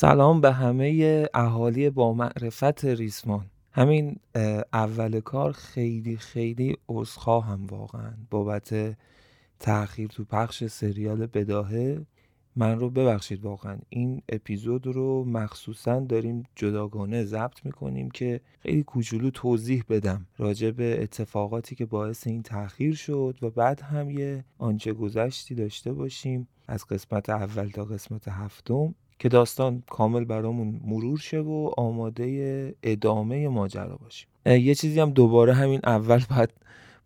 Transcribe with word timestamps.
سلام 0.00 0.40
به 0.40 0.52
همه 0.52 1.28
اهالی 1.34 1.90
با 1.90 2.12
معرفت 2.12 2.84
ریسمان. 2.84 3.46
همین 3.72 4.16
اول 4.72 5.20
کار 5.20 5.52
خیلی 5.52 6.16
خیلی 6.16 6.76
هم 7.26 7.66
واقعا. 7.66 8.12
بابت 8.30 8.96
تاخیر 9.60 10.08
تو 10.08 10.24
پخش 10.24 10.64
سریال 10.64 11.26
بداهه 11.26 12.06
من 12.56 12.78
رو 12.78 12.90
ببخشید 12.90 13.44
واقعا. 13.44 13.78
این 13.88 14.22
اپیزود 14.28 14.86
رو 14.86 15.24
مخصوصا 15.24 16.00
داریم 16.00 16.42
جداگانه 16.56 17.24
ضبط 17.24 17.64
می‌کنیم 17.64 18.10
که 18.10 18.40
خیلی 18.60 18.82
کوچولو 18.82 19.30
توضیح 19.30 19.84
بدم 19.88 20.26
راجع 20.36 20.70
به 20.70 21.02
اتفاقاتی 21.02 21.74
که 21.74 21.86
باعث 21.86 22.26
این 22.26 22.42
تاخیر 22.42 22.94
شد 22.94 23.38
و 23.42 23.50
بعد 23.50 23.80
هم 23.80 24.10
یه 24.10 24.44
آنچه 24.58 24.92
گذشتی 24.92 25.54
داشته 25.54 25.92
باشیم 25.92 26.48
از 26.68 26.84
قسمت 26.84 27.30
اول 27.30 27.68
تا 27.68 27.84
قسمت 27.84 28.28
هفتم. 28.28 28.94
که 29.18 29.28
داستان 29.28 29.82
کامل 29.90 30.24
برامون 30.24 30.80
مرور 30.84 31.18
شه 31.18 31.40
و 31.40 31.70
آماده 31.76 32.74
ادامه 32.82 33.48
ماجرا 33.48 33.96
باشیم. 33.96 34.28
یه 34.46 34.74
چیزی 34.74 35.00
هم 35.00 35.10
دوباره 35.10 35.54
همین 35.54 35.80
اول 35.84 36.20
باید 36.30 36.50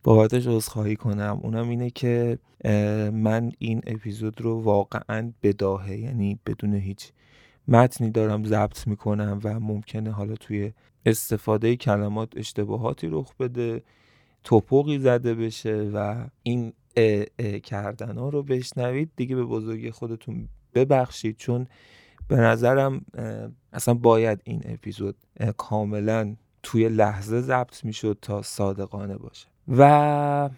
بابتش 0.05 0.47
عذرخواهی 0.47 0.97
کنم. 0.97 1.41
اونم 1.43 1.69
اینه 1.69 1.91
که 1.91 2.39
من 3.13 3.53
این 3.59 3.81
اپیزود 3.87 4.41
رو 4.41 4.61
واقعا 4.61 5.33
بداهه 5.43 5.97
یعنی 5.97 6.39
بدون 6.47 6.75
هیچ 6.75 7.13
متنی 7.69 8.11
دارم 8.11 8.45
ضبط 8.45 8.87
می‌کنم 8.87 9.41
و 9.45 9.61
ممکنه 9.61 10.11
حالا 10.11 10.35
توی 10.35 10.73
استفاده 11.07 11.77
کلمات 11.77 12.33
اشتباهاتی 12.37 13.09
رخ 13.11 13.35
بده 13.37 13.83
توپقی 14.45 14.99
زده 14.99 15.35
بشه 15.35 15.91
و 15.95 16.27
این 16.43 16.73
ا, 16.97 17.25
ا 17.39 17.59
کردن 17.59 18.19
ها 18.19 18.29
رو 18.29 18.43
بشنوید. 18.43 19.11
دیگه 19.17 19.37
به 19.37 19.45
بزرگی 19.45 19.91
خودتون 19.91 20.49
ببخشید 20.75 21.37
چون 21.37 21.67
به 22.33 22.39
نظرم 22.39 23.05
اصلا 23.73 23.95
باید 23.95 24.41
این 24.45 24.63
اپیزود 24.65 25.17
کاملا 25.57 26.37
توی 26.63 26.89
لحظه 26.89 27.41
ضبط 27.41 27.85
می‌شد 27.85 28.19
تا 28.23 28.43
صادقانه 28.43 29.17
باشه. 29.17 29.47
و 29.69 30.51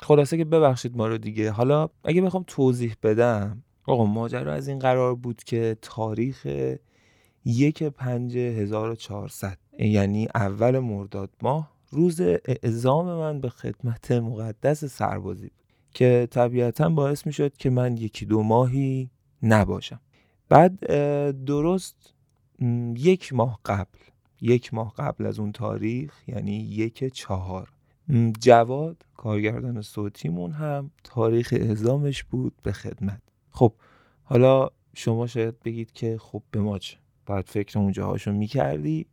خلاصه 0.00 0.36
که 0.36 0.44
ببخشید 0.44 0.96
ما 0.96 1.06
رو 1.06 1.18
دیگه. 1.18 1.50
حالا 1.50 1.88
اگه 2.04 2.22
بخوام 2.22 2.44
توضیح 2.46 2.94
بدم 3.02 3.62
آقا 3.86 4.04
ماجرا 4.04 4.52
از 4.52 4.68
این 4.68 4.78
قرار 4.78 5.14
بود 5.14 5.44
که 5.44 5.76
تاریخ 5.82 6.46
یک 7.44 7.82
پنج 7.82 8.36
1400 8.36 9.58
یعنی 9.78 10.28
اول 10.34 10.78
مرداد 10.78 11.30
ماه 11.42 11.72
روز 11.90 12.20
اعزام 12.44 13.06
من 13.06 13.40
به 13.40 13.48
خدمت 13.48 14.12
مقدس 14.12 14.84
سربازی 14.84 15.48
بود 15.48 15.64
که 15.92 16.28
طبیعتا 16.30 16.88
باعث 16.88 17.26
می 17.26 17.32
شد 17.32 17.56
که 17.56 17.70
من 17.70 17.96
یکی 17.96 18.26
دو 18.26 18.42
ماهی 18.42 19.10
نباشم. 19.42 20.00
بعد 20.48 20.80
درست 21.44 22.14
یک 22.96 23.32
ماه 23.32 23.60
قبل 23.64 23.98
یک 24.40 24.74
ماه 24.74 24.94
قبل 24.96 25.26
از 25.26 25.38
اون 25.38 25.52
تاریخ 25.52 26.14
یعنی 26.28 26.56
یک 26.56 27.14
چهار. 27.14 27.68
جواد 28.40 28.96
کارگردان 29.16 29.82
صوتیمون 29.82 30.52
هم 30.52 30.90
تاریخ 31.04 31.54
اعزامش 31.56 32.24
بود 32.24 32.52
به 32.62 32.72
خدمت. 32.72 33.20
خب 33.50 33.72
حالا 34.24 34.70
شما 34.94 35.26
شاید 35.26 35.60
بگید 35.60 35.92
که 35.92 36.18
خب 36.18 36.42
به 36.50 36.60
ما 36.60 36.78
چه؟ 36.78 36.96
باید 37.26 37.48
فکر 37.48 37.78
اونجاهاشو 37.78 38.32
می‌کردی 38.32 39.06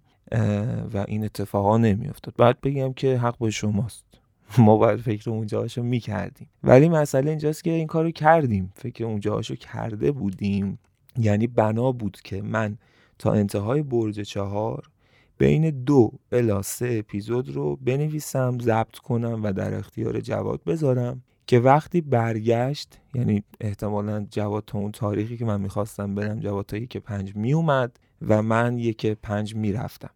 و 0.93 1.05
این 1.07 1.23
اتفاقا 1.23 1.77
نمیافتاد. 1.77 2.35
باید 2.37 2.61
بگم 2.61 2.93
که 2.93 3.17
حق 3.17 3.37
با 3.37 3.49
شماست. 3.49 4.05
ما 4.57 4.77
باید 4.77 4.99
فکر 4.99 5.29
اونجاهاشو 5.29 5.83
می‌کردیم. 5.83 6.49
ولی 6.63 6.89
مسئله 6.89 7.29
اینجاست 7.29 7.63
که 7.63 7.71
این 7.71 7.87
کارو 7.87 8.11
کردیم. 8.11 8.73
فکر 8.75 9.05
اونجاهاشو 9.05 9.55
کرده 9.55 10.11
بودیم. 10.11 10.79
یعنی 11.17 11.47
بنا 11.47 11.91
بود 11.91 12.17
که 12.23 12.41
من 12.41 12.77
تا 13.19 13.33
انتهای 13.33 13.81
برج 13.81 14.21
چهار 14.21 14.89
بین 15.37 15.69
دو 15.69 16.11
الا 16.31 16.61
سه 16.61 16.95
اپیزود 16.99 17.49
رو 17.49 17.75
بنویسم 17.75 18.59
ضبط 18.59 18.97
کنم 18.97 19.43
و 19.43 19.53
در 19.53 19.73
اختیار 19.73 20.19
جواد 20.19 20.63
بذارم 20.63 21.23
که 21.47 21.59
وقتی 21.59 22.01
برگشت 22.01 22.99
یعنی 23.13 23.43
احتمالا 23.61 24.27
جواد 24.31 24.63
تا 24.67 24.79
اون 24.79 24.91
تاریخی 24.91 25.37
که 25.37 25.45
من 25.45 25.61
می‌خواستم 25.61 26.15
برم 26.15 26.39
جواد 26.39 26.65
تا 26.65 26.77
یک 26.77 26.97
پنج 26.97 27.35
میومد 27.35 27.99
و 28.21 28.41
من 28.41 28.77
یک 28.77 29.05
پنج 29.05 29.55
می‌رفتم. 29.55 30.09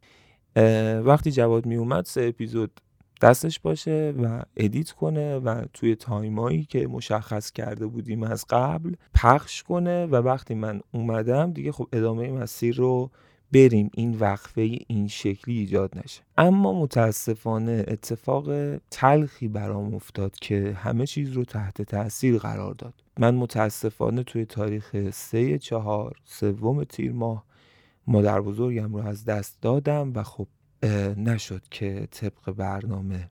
وقتی 1.05 1.31
جواد 1.31 1.65
میومد 1.65 2.05
سه 2.05 2.21
اپیزود 2.21 2.81
دستش 3.21 3.59
باشه 3.59 4.13
و 4.23 4.41
edit 4.57 4.91
کنه 4.91 5.37
و 5.37 5.65
توی 5.73 5.95
time 5.95 6.41
ایی 6.41 6.63
که 6.63 6.87
مشخص 6.87 7.51
کرده 7.51 7.87
بودیم 7.87 8.23
از 8.23 8.45
قبل 8.49 8.93
پخش 9.13 9.63
کنه 9.63 10.05
و 10.05 10.15
وقتی 10.15 10.55
من 10.55 10.81
اومدم 10.91 11.51
دیگه 11.51 11.71
خب 11.71 11.87
ادامه 11.93 12.31
مسیر 12.31 12.75
رو 12.75 13.11
بریم. 13.53 13.89
این 13.93 14.17
وقفه 14.19 14.79
این 14.87 15.07
شکلی 15.07 15.57
ایجاد 15.57 15.97
نشه. 15.97 16.21
اما 16.37 16.81
متاسفانه 16.81 17.85
اتفاق 17.87 18.77
تلخی 18.91 19.47
برام 19.47 19.95
افتاد 19.95 20.35
که 20.35 20.77
همه 20.77 21.05
چیز 21.05 21.31
رو 21.31 21.45
تحت 21.45 21.81
تاثیر 21.81 22.37
قرار 22.37 22.73
داد. 22.73 22.93
من 23.19 23.35
متاسفانه 23.35 24.23
توی 24.23 24.45
تاریخ 24.45 25.09
سه 25.09 25.57
چهار 25.57 26.15
سوم 26.25 26.83
تیر 26.83 27.11
ماه 27.11 27.43
مادر 28.07 28.41
بزرگم 28.41 28.95
رو 28.95 29.07
از 29.07 29.25
دست 29.25 29.61
دادم 29.61 30.11
و 30.15 30.23
خب 30.23 30.47
نشد 31.17 31.61
که 31.71 32.07
طبق 32.11 32.51
برنامه 32.51 33.29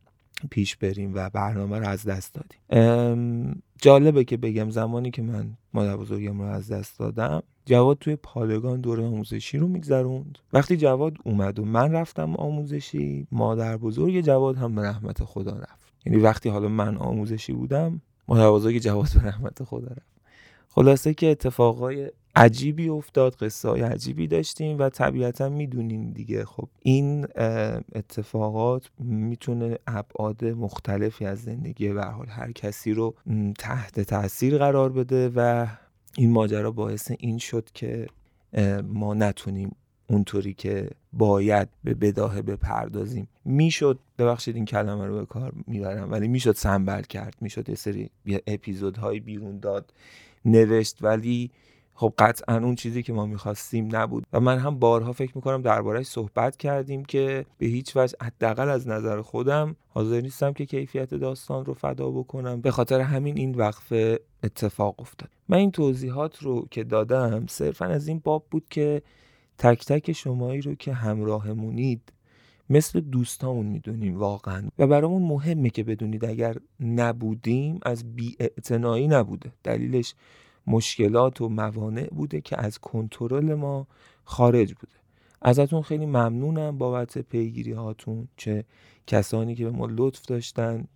پیش 0.50 0.76
بریم 0.76 1.12
و 1.14 1.30
برنامه 1.30 1.78
رو 1.78 1.88
از 1.88 2.04
دست 2.04 2.34
دادیم. 2.34 3.62
جالبه 3.82 4.24
که 4.24 4.36
بگم 4.36 4.70
زمانی 4.70 5.10
که 5.10 5.22
من 5.22 5.50
مادر 5.74 5.96
بزرگم 5.96 6.42
رو 6.42 6.48
از 6.48 6.72
دست 6.72 6.98
دادم 6.98 7.42
جواد 7.66 7.98
توی 7.98 8.16
پادگان 8.16 8.80
دوره 8.80 9.04
آموزشی 9.04 9.58
رو 9.58 9.68
میگذروند. 9.68 10.38
وقتی 10.52 10.76
جواد 10.76 11.16
اومد 11.24 11.58
و 11.58 11.64
من 11.64 11.92
رفتم 11.92 12.36
آموزشی 12.36 13.26
مادر 13.32 13.76
بزرگ 13.76 14.20
جواد 14.20 14.56
هم 14.56 14.74
به 14.74 14.82
رحمت 14.82 15.24
خدا 15.24 15.58
رفت. 15.58 15.92
یعنی 16.06 16.18
وقتی 16.18 16.48
حالا 16.48 16.68
من 16.68 16.96
آموزشی 16.96 17.52
بودم 17.52 18.00
مادر 18.28 18.50
بزرگ 18.50 18.78
جواد 18.78 19.08
به 19.14 19.28
رحمت 19.28 19.64
خدا 19.64 19.88
رفت. 19.88 20.16
خلاصه 20.68 21.14
که 21.14 21.30
اتفاقای 21.30 22.10
عجیبی 22.36 22.88
افتاد 22.88 23.34
قصه 23.34 23.68
های 23.68 23.80
عجیبی 23.80 24.26
داشتیم 24.26 24.78
و 24.78 24.88
طبیعتا 24.88 25.48
می‌دونیم 25.48 26.10
دیگه. 26.10 26.44
خب 26.44 26.68
این 26.82 27.26
اتفاقات 27.94 28.90
می‌تونه 28.98 29.78
ابعاد 29.86 30.44
مختلفی 30.44 31.26
از 31.26 31.42
زندگی 31.42 31.88
به 31.88 32.04
حال 32.04 32.26
هر 32.26 32.52
کسی 32.52 32.92
رو 32.92 33.14
تحت 33.58 34.00
تاثیر 34.00 34.58
قرار 34.58 34.92
بده 34.92 35.30
و 35.36 35.66
این 36.16 36.30
ماجرا 36.30 36.70
باعث 36.70 37.12
این 37.18 37.38
شد 37.38 37.68
که 37.74 38.06
ما 38.84 39.14
نتونیم 39.14 39.76
اونطوری 40.08 40.54
که 40.54 40.90
باید 41.12 41.68
به 41.84 41.94
بداهه 41.94 42.42
بپردازیم. 42.42 43.28
می‌شد 43.44 43.98
ببخشید 44.18 44.56
این 44.56 44.64
کلمه 44.64 45.06
رو 45.06 45.18
به 45.18 45.26
کار 45.26 45.52
می‌برم 45.66 46.12
ولی 46.12 46.28
می‌شد 46.28 46.54
سنبل 46.54 47.02
کرد. 47.02 47.34
می‌شد 47.40 47.68
یه 47.68 47.74
سری 47.74 48.10
اپیزودهای 48.46 49.20
بیرون 49.20 49.58
داد 49.58 49.92
نوشت 50.44 50.98
ولی 51.00 51.50
خب 51.98 52.12
قطعا 52.18 52.56
اون 52.56 52.74
چیزی 52.74 53.02
که 53.02 53.12
ما 53.12 53.26
می‌خواستیم 53.26 53.96
نبود. 53.96 54.26
و 54.32 54.40
من 54.40 54.58
هم 54.58 54.78
بارها 54.78 55.12
فکر 55.12 55.32
می‌کنم 55.34 55.62
دربارهش 55.62 56.06
صحبت 56.06 56.56
کردیم 56.56 57.04
که 57.04 57.46
به 57.58 57.66
هیچ 57.66 57.96
وجه 57.96 58.16
حداقل 58.22 58.68
از 58.68 58.88
نظر 58.88 59.22
خودم 59.22 59.76
حاضر 59.88 60.20
نیستم 60.20 60.52
که 60.52 60.66
کیفیت 60.66 61.14
داستان 61.14 61.64
رو 61.64 61.74
فدا 61.74 62.10
بکنم. 62.10 62.60
به 62.60 62.70
خاطر 62.70 63.00
همین 63.00 63.38
این 63.38 63.54
وقفه 63.54 64.20
اتفاق 64.44 65.00
افتاد. 65.00 65.30
من 65.48 65.58
این 65.58 65.70
توضیحات 65.70 66.42
رو 66.42 66.66
که 66.70 66.84
دادم 66.84 67.46
صرفا 67.46 67.84
از 67.84 68.08
این 68.08 68.20
باب 68.24 68.46
بود 68.50 68.64
که 68.70 69.02
تک 69.58 69.84
تک 69.84 70.12
شمایی 70.12 70.60
رو 70.60 70.74
که 70.74 70.92
همراهمونید 70.92 72.12
مثل 72.70 73.00
دوستامون 73.00 73.66
می‌دونیم 73.66 74.18
واقعا. 74.18 74.68
و 74.78 74.86
برامون 74.86 75.22
مهمه 75.22 75.70
که 75.70 75.84
بدونید 75.84 76.24
اگر 76.24 76.56
نبودیم 76.80 77.80
از 77.82 78.16
بی 78.16 78.36
نبوده. 79.08 79.52
دلیلش 79.64 80.14
مشکلات 80.66 81.40
و 81.40 81.48
موانع 81.48 82.06
بوده 82.06 82.40
که 82.40 82.60
از 82.60 82.78
کنترل 82.78 83.54
ما 83.54 83.86
خارج 84.24 84.74
بوده. 84.74 84.92
ازتون 85.42 85.82
خیلی 85.82 86.06
ممنونم 86.06 86.78
بابت 86.78 87.18
پیگیری 87.18 87.72
هاتون. 87.72 88.28
چه 88.36 88.64
کسانی 89.06 89.54
که 89.54 89.64
به 89.64 89.70
ما 89.70 89.86
لطف 89.90 90.26
داشتن 90.26 90.86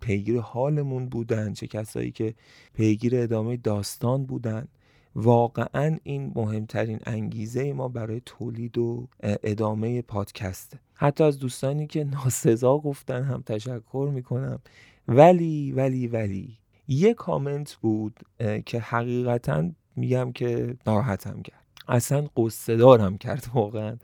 پیگیر 0.00 0.40
حالمون 0.40 1.08
بودن 1.08 1.52
چه 1.52 1.66
کسایی 1.66 2.10
که 2.10 2.34
پیگیر 2.74 3.16
ادامه 3.16 3.56
داستان 3.56 4.26
بودن. 4.26 4.68
واقعا 5.14 5.98
این 6.02 6.32
مهمترین 6.34 6.98
انگیزه 7.06 7.72
ما 7.72 7.88
برای 7.88 8.22
تولید 8.26 8.78
و 8.78 9.08
ادامه 9.22 10.02
پادکسته. 10.02 10.78
حتی 10.94 11.24
از 11.24 11.38
دوستانی 11.38 11.86
که 11.86 12.04
ناسزا 12.04 12.78
گفتن 12.78 13.22
هم 13.22 13.42
تشکر 13.46 14.10
می‌کنم. 14.14 14.60
ولی 15.08 15.72
ولی 15.72 16.06
ولی 16.06 16.58
یه 16.92 17.14
کامنت 17.14 17.74
بود 17.74 18.20
که 18.66 18.80
حقیقتا 18.80 19.70
میگم 19.96 20.32
که 20.32 20.76
ناراحتم 20.86 21.42
کرد. 21.42 21.64
اصلا 21.88 22.28
قصه 22.36 22.76
دارم 22.76 23.18
کرد 23.18 23.46
واقعا. 23.54 23.96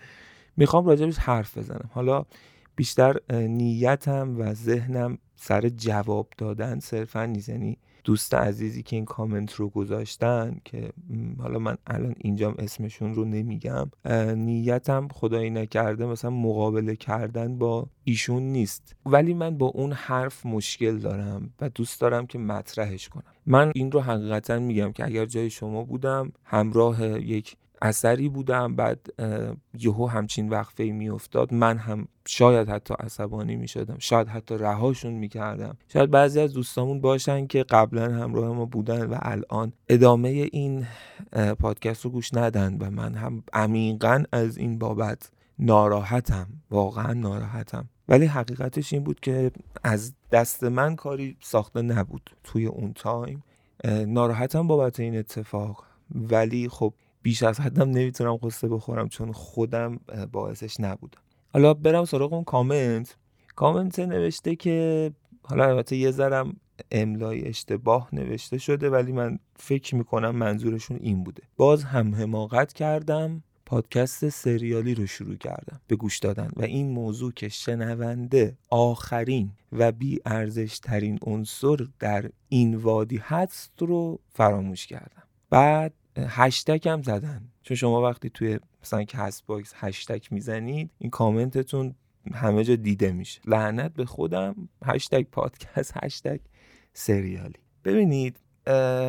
می‌خوام 0.56 0.86
راجبش 0.86 1.18
حرف 1.18 1.58
بزنم. 1.58 1.90
حالا 1.92 2.24
بیشتر 2.76 3.20
نیتم 3.30 4.40
و 4.40 4.54
ذهنم 4.54 5.18
سر 5.36 5.68
جواب 5.68 6.28
دادن 6.38 6.80
صرفا 6.80 7.26
نیست. 7.26 7.48
یعنی 7.48 7.78
دوست 8.06 8.34
عزیزی 8.34 8.82
که 8.82 8.96
این 8.96 9.04
کامنت 9.04 9.54
رو 9.54 9.68
گذاشتن 9.68 10.60
که 10.64 10.92
حالا 11.38 11.58
من 11.58 11.76
الان 11.86 12.14
اینجام 12.18 12.54
اسمشون 12.58 13.14
رو 13.14 13.24
نمیگم 13.24 13.90
نیتم 14.36 15.08
خدایی 15.08 15.50
نکرده 15.50 16.06
مثلا 16.06 16.30
مقابله 16.30 16.96
کردن 16.96 17.58
با 17.58 17.86
ایشون 18.04 18.42
نیست. 18.42 18.96
ولی 19.06 19.34
من 19.34 19.58
با 19.58 19.66
اون 19.66 19.92
حرف 19.92 20.46
مشکل 20.46 20.98
دارم 20.98 21.50
و 21.60 21.68
دوست 21.68 22.00
دارم 22.00 22.26
که 22.26 22.38
مطرحش 22.38 23.08
کنم. 23.08 23.32
من 23.46 23.72
این 23.74 23.92
رو 23.92 24.00
حقیقتا 24.00 24.58
میگم 24.58 24.92
که 24.92 25.04
اگر 25.04 25.26
جای 25.26 25.50
شما 25.50 25.84
بودم 25.84 26.32
همراه 26.44 27.20
یک 27.20 27.56
اثری 27.82 28.28
بودم 28.28 28.76
بعد 28.76 29.06
یهو 29.78 30.06
همچین 30.06 30.48
وقفه 30.48 30.84
میافتاد. 30.84 31.54
من 31.54 31.78
هم 31.78 32.08
شاید 32.26 32.68
حتی 32.68 32.94
عصبانی 33.00 33.56
می 33.56 33.68
شدم 33.68 33.96
شاید 33.98 34.28
حتی 34.28 34.58
رهاشون 34.58 35.12
می 35.12 35.28
کردم 35.28 35.76
شاید 35.88 36.10
بعضی 36.10 36.40
از 36.40 36.52
دوستامون 36.52 37.00
باشن 37.00 37.46
که 37.46 37.62
قبلا 37.62 38.14
همراه 38.14 38.52
ما 38.52 38.64
بودن 38.64 39.06
و 39.06 39.18
الان 39.22 39.72
ادامه 39.88 40.28
این 40.28 40.86
پادکست 41.58 42.04
رو 42.04 42.10
گوش 42.10 42.34
ندن 42.34 42.76
و 42.80 42.90
من 42.90 43.14
هم 43.14 43.42
عمیقا 43.52 44.24
از 44.32 44.56
این 44.56 44.78
بابت 44.78 45.30
ناراحتم 45.58 46.46
واقعا 46.70 47.12
ناراحتم. 47.12 47.88
ولی 48.08 48.26
حقیقتش 48.26 48.92
این 48.92 49.04
بود 49.04 49.20
که 49.20 49.50
از 49.84 50.12
دست 50.32 50.64
من 50.64 50.96
کاری 50.96 51.36
ساخته 51.40 51.82
نبود 51.82 52.30
توی 52.44 52.66
اون 52.66 52.92
تایم. 52.92 53.42
ناراحتم 54.06 54.66
بابت 54.66 55.00
این 55.00 55.18
اتفاق. 55.18 55.84
ولی 56.14 56.68
خب 56.68 56.94
بیش 57.26 57.42
از 57.42 57.60
حدم 57.60 57.90
نمی‌تونم 57.90 58.36
قصه 58.36 58.68
بخورم 58.68 59.08
چون 59.08 59.32
خودم 59.32 60.00
باعثش 60.32 60.80
نبودم. 60.80 61.18
حالا 61.52 61.74
برم 61.74 62.04
سراغ 62.04 62.32
اون 62.32 62.44
کامنت. 62.44 63.16
کامنت 63.56 63.98
نوشته 63.98 64.56
که 64.56 65.10
حالا 65.42 65.64
البته 65.64 65.96
یه 65.96 66.10
ذرم 66.10 66.56
املای 66.90 67.48
اشتباه 67.48 68.08
نوشته 68.12 68.58
شده 68.58 68.90
ولی 68.90 69.12
من 69.12 69.38
فکر 69.56 69.94
می‌کنم 69.94 70.30
منظورشون 70.36 70.96
این 71.00 71.24
بوده. 71.24 71.42
باز 71.56 71.84
هم 71.84 72.14
حماقت 72.14 72.72
کردم 72.72 73.42
پادکست 73.66 74.28
سریالی 74.28 74.94
رو 74.94 75.06
شروع 75.06 75.36
کردم 75.36 75.80
به 75.86 75.96
گوش 75.96 76.18
دادن 76.18 76.50
و 76.56 76.62
این 76.62 76.90
موضوع 76.90 77.32
که 77.32 77.48
شنونده 77.48 78.56
آخرین 78.70 79.50
و 79.72 79.92
بی 79.92 80.20
ارزش 80.26 80.78
ترین 80.78 81.18
عنصر 81.22 81.76
در 81.98 82.30
این 82.48 82.74
وادی 82.74 83.20
هست 83.22 83.72
رو 83.78 84.20
فراموش 84.30 84.86
کردم. 84.86 85.22
بعد 85.50 85.92
هشتگ 86.16 86.88
هم 86.88 87.02
زدن. 87.02 87.48
چون 87.62 87.76
شما 87.76 88.02
وقتی 88.02 88.30
توی 88.30 88.58
مثلا 88.82 89.04
CastBox 89.04 89.72
هشتگ 89.76 90.22
می‌زنید 90.30 90.90
این 90.98 91.10
کامنتتون 91.10 91.94
همه 92.32 92.64
جا 92.64 92.76
دیده 92.76 93.12
میشه. 93.12 93.40
لعنت 93.44 93.94
به 93.94 94.04
خودم 94.04 94.68
هشتگ 94.84 95.22
پادکست 95.22 95.92
هشتگ 96.02 96.40
سریالی. 96.92 97.58
ببینید 97.84 98.40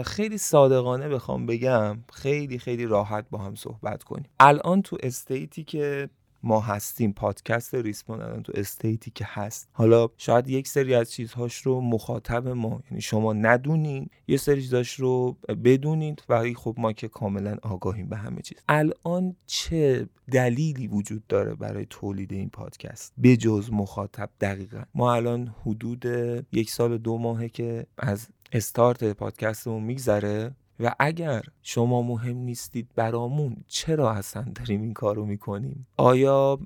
خیلی 0.05 0.37
صادقانه 0.37 1.09
بخوام 1.09 1.45
بگم 1.45 1.97
خیلی 2.13 2.59
خیلی 2.59 2.85
راحت 2.85 3.25
با 3.29 3.37
هم 3.37 3.55
صحبت 3.55 4.03
کنیم. 4.03 4.29
الان 4.39 4.81
تو 4.81 4.97
state 5.03 5.53
ی 5.53 5.63
که 5.63 6.09
ما 6.43 6.59
هستیم. 6.59 7.13
پادکست 7.13 7.75
ریسپون 7.75 8.21
الان 8.21 8.43
تو 8.43 8.53
state 8.55 9.02
ی 9.02 9.11
که 9.11 9.25
هست. 9.27 9.69
حالا 9.71 10.07
شاید 10.17 10.47
یک 10.47 10.67
سری 10.67 10.95
از 10.95 11.11
چیزهاش 11.11 11.57
رو 11.57 11.81
مخاطب 11.81 12.47
ما 12.47 12.81
یعنی 12.91 13.01
شما 13.01 13.33
ندونین 13.33 14.09
یه 14.27 14.37
سری 14.37 14.61
چیزهاش 14.61 14.93
رو 14.93 15.37
بدونید 15.63 16.23
ولی 16.29 16.55
خب 16.55 16.75
ما 16.77 16.93
که 16.93 17.07
کاملا 17.07 17.57
آگاهیم 17.61 18.09
به 18.09 18.17
همه 18.17 18.41
چیز. 18.41 18.57
الان 18.69 19.35
چه 19.45 20.09
دلیلی 20.31 20.87
وجود 20.87 21.27
داره 21.27 21.55
برای 21.55 21.85
تولید 21.89 22.33
این 22.33 22.49
پادکست؟ 22.49 23.13
بجز 23.23 23.69
مخاطب 23.71 24.29
دقیقا. 24.41 24.83
ما 24.95 25.13
الان 25.13 25.55
حدود 25.65 26.05
یک 26.51 26.69
سال 26.71 26.97
دو 26.97 27.17
ماهه 27.17 27.49
که 27.49 27.85
از 27.97 28.27
استارت 28.51 29.03
پادکستمون 29.03 29.83
میگذره. 29.83 30.55
و 30.79 30.95
اگر 30.99 31.41
شما 31.61 32.01
مهم 32.01 32.37
نیستید 32.37 32.87
برامون 32.95 33.57
چرا 33.67 34.11
اصلا 34.11 34.45
داریم 34.55 34.81
این 34.81 34.93
کارو 34.93 35.25
می‌کنیم؟ 35.25 35.87
آیا 35.97 36.59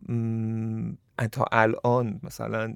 تا 1.32 1.46
الان 1.52 2.20
مثلا 2.24 2.76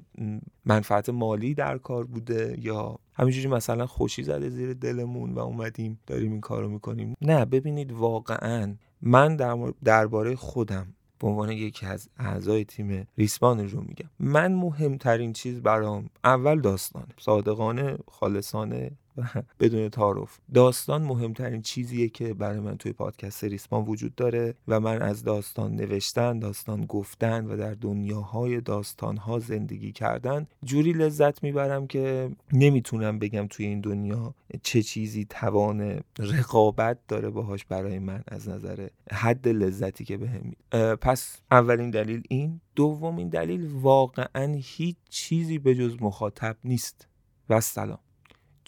منفعت 0.64 1.08
مالی 1.08 1.54
در 1.54 1.78
کار 1.78 2.04
بوده 2.04 2.56
یا 2.60 2.98
همینجوری 3.14 3.48
مثلا 3.48 3.86
خوشی 3.86 4.22
زده 4.22 4.48
زیر 4.48 4.74
دلمون 4.74 5.32
و 5.32 5.38
اومدیم 5.38 6.00
داریم 6.06 6.32
این 6.32 6.40
کارو 6.40 6.68
می‌کنیم؟ 6.68 7.16
نه 7.20 7.44
ببینید 7.44 7.92
واقعا 7.92 8.76
من 9.00 9.36
درباره 9.84 10.36
خودم 10.36 10.86
به 11.18 11.26
عنوان 11.26 11.50
یکی 11.50 11.86
از 11.86 12.08
اعضای 12.16 12.64
تیم 12.64 13.06
ریسمان 13.18 13.68
رو 13.68 13.80
میگم. 13.80 14.10
من 14.18 14.54
مهمترین 14.54 15.32
چیز 15.32 15.62
برام 15.62 16.10
اول 16.24 16.60
داستانه. 16.60 17.06
صادقانه 17.18 17.98
خالصانه 18.08 18.90
بدون 19.60 19.88
تعارف. 19.88 20.38
داستان 20.54 21.02
مهمترین 21.02 21.62
چیزیه 21.62 22.08
که 22.08 22.34
برای 22.34 22.60
من 22.60 22.76
توی 22.76 22.92
پادکست 22.92 23.44
ریسمان 23.44 23.84
وجود 23.84 24.14
داره 24.14 24.54
و 24.68 24.80
من 24.80 25.02
از 25.02 25.24
داستان 25.24 25.74
نوشتن 25.74 26.38
داستان 26.38 26.86
گفتن 26.86 27.46
و 27.46 27.56
در 27.56 27.74
دنیاهای 27.74 28.60
داستانها 28.60 29.38
زندگی 29.38 29.92
کردن 29.92 30.46
جوری 30.64 30.92
لذت 30.92 31.42
می‌برم 31.42 31.86
که 31.86 32.30
نمی‌تونم 32.52 33.18
بگم 33.18 33.46
توی 33.50 33.66
این 33.66 33.80
دنیا 33.80 34.34
چه 34.62 34.82
چیزی 34.82 35.26
توان 35.30 36.00
رقابت 36.18 36.98
داره 37.08 37.30
باهاش 37.30 37.64
برای 37.64 37.98
من 37.98 38.22
از 38.28 38.48
نظر 38.48 38.88
حد 39.12 39.48
لذتی 39.48 40.04
که 40.04 40.16
بهم 40.16 40.52
به 40.70 40.96
پس 40.96 41.40
اولین 41.50 41.90
دلیل 41.90 42.22
این. 42.28 42.60
دومین 42.74 43.28
دلیل 43.28 43.66
واقعا 43.72 44.54
هیچ 44.62 44.96
چیزی 45.08 45.58
به 45.58 45.74
جز 45.74 45.96
مخاطب 46.00 46.56
نیست. 46.64 47.08
و 47.48 47.60
سلام. 47.60 47.98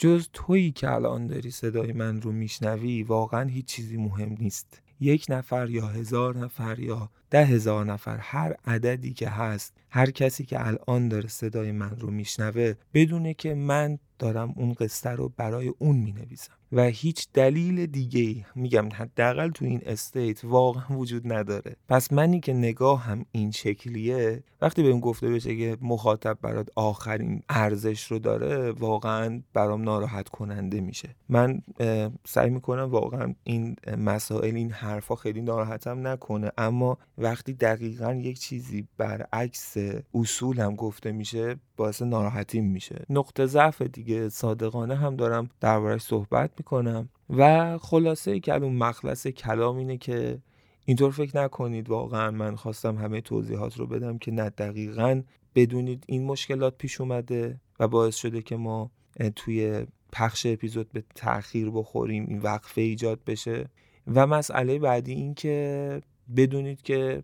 جز 0.01 0.29
تویی 0.33 0.73
که 0.73 0.91
الان 0.91 1.27
داری 1.27 1.51
صدای 1.51 1.93
من 1.93 2.23
رو 2.23 2.33
میشنوی 2.33 3.03
واقعا 3.03 3.49
هیچ 3.49 3.67
چیزی 3.67 3.97
مهم 3.97 4.37
نیست. 4.41 4.83
یک 5.01 5.27
نفر 5.29 5.71
یا 5.71 5.87
هزار 5.87 6.37
نفر 6.37 6.79
یا 6.79 7.11
ده 7.31 7.45
هزار 7.45 7.85
نفر 7.85 8.17
هر 8.17 8.55
عددی 8.67 9.13
که 9.13 9.29
هست 9.29 9.75
هر 9.91 10.11
کسی 10.11 10.45
که 10.45 10.67
الان 10.67 11.09
داره 11.09 11.29
صدای 11.29 11.73
من 11.73 11.97
رو 11.97 12.11
میشنوه 12.11 12.75
بدونه 12.95 13.35
که 13.35 13.55
من 13.55 13.99
دارم 14.19 14.55
اون 14.57 14.73
قصه 14.73 15.11
رو 15.11 15.33
برای 15.37 15.73
اون 15.79 15.97
می 15.97 16.13
نویسم 16.13 16.53
و 16.73 16.85
هیچ 16.85 17.29
دلیل 17.35 17.87
دیگه 17.87 18.47
میگم 18.55 18.89
حداقل 18.95 19.51
تو 19.51 19.65
این 19.65 19.81
استیت 19.87 20.45
واقعا 20.45 20.99
وجود 20.99 21.33
نداره. 21.33 21.77
پس 21.89 22.13
منی 22.13 22.41
که 22.41 22.53
نگاه 22.53 23.03
هم 23.03 23.25
این 23.33 23.51
شکلیه 23.51 24.43
وقتی 24.63 24.83
بهم 24.83 25.01
گفته 25.01 25.31
بشه 25.31 25.57
که 25.57 25.77
مخاطب 25.81 26.39
برات 26.43 26.69
آخرین 26.77 27.43
ارزش 27.49 28.05
رو 28.05 28.19
داره 28.19 28.73
واقعا 28.73 29.43
برام 29.53 29.83
ناراحت 29.83 30.29
کننده 30.29 30.81
میشه. 30.81 31.09
من 31.29 31.63
سعی 32.27 32.51
می‌کنم 32.51 32.91
واقعا 32.91 33.35
این 33.45 33.77
مسائل 33.99 34.57
این 34.57 34.71
حرفا 34.71 35.15
خیلی 35.15 35.43
ناراحتم 35.43 36.07
نکنه. 36.07 36.51
اما 36.59 36.99
وقتی 37.19 37.53
دقیقا 37.53 38.15
یک 38.15 38.39
چیزی 38.39 38.89
برعکس 38.97 39.77
اصولم 40.15 40.75
گفته 40.75 41.13
میشه 41.13 41.57
باعث 41.77 42.03
ناراحتیم 42.03 42.65
میشه. 42.65 43.05
نقطه 43.11 43.47
ضعف 43.47 43.83
دیگه 43.83 44.08
صادقانه 44.29 44.97
هم 44.97 45.17
دارم 45.17 45.51
دربارش 45.61 46.03
صحبت 46.03 46.51
می‌کنم. 46.59 47.09
و 47.31 47.79
خلاصه 47.79 48.41
کلام 48.41 48.77
مخلص 48.77 49.27
کلام 49.27 49.77
اینه 49.77 49.97
که 49.97 50.39
اینطور 50.85 51.11
فکر 51.11 51.43
نکنید 51.43 51.91
واقعا 51.91 52.31
من 52.31 52.57
خواستم 52.57 52.97
همه 52.97 53.21
توضیحات 53.21 53.77
رو 53.77 53.87
بدم 53.87 54.19
که 54.19 54.31
نه 54.31 54.51
دقیقا 54.51 55.23
بدونید 55.55 56.05
این 56.07 56.25
مشکلات 56.25 56.79
پیش 56.79 57.01
اومده 57.01 57.61
و 57.81 57.89
باعث 57.89 58.17
شده 58.17 58.43
که 58.43 58.57
ما 58.57 58.91
توی 59.37 59.87
پخش 60.13 60.47
اپیزود 60.47 60.93
به 60.93 61.05
تاخیر 61.15 61.71
بخوریم 61.71 62.27
این 62.29 62.39
وقفه 62.39 62.81
ایجاد 62.81 63.21
بشه. 63.27 63.69
و 64.15 64.27
مسئله 64.27 64.79
بعدی 64.79 65.13
این 65.13 65.35
که 65.35 66.01
بدونید 66.37 66.83
که 66.83 67.23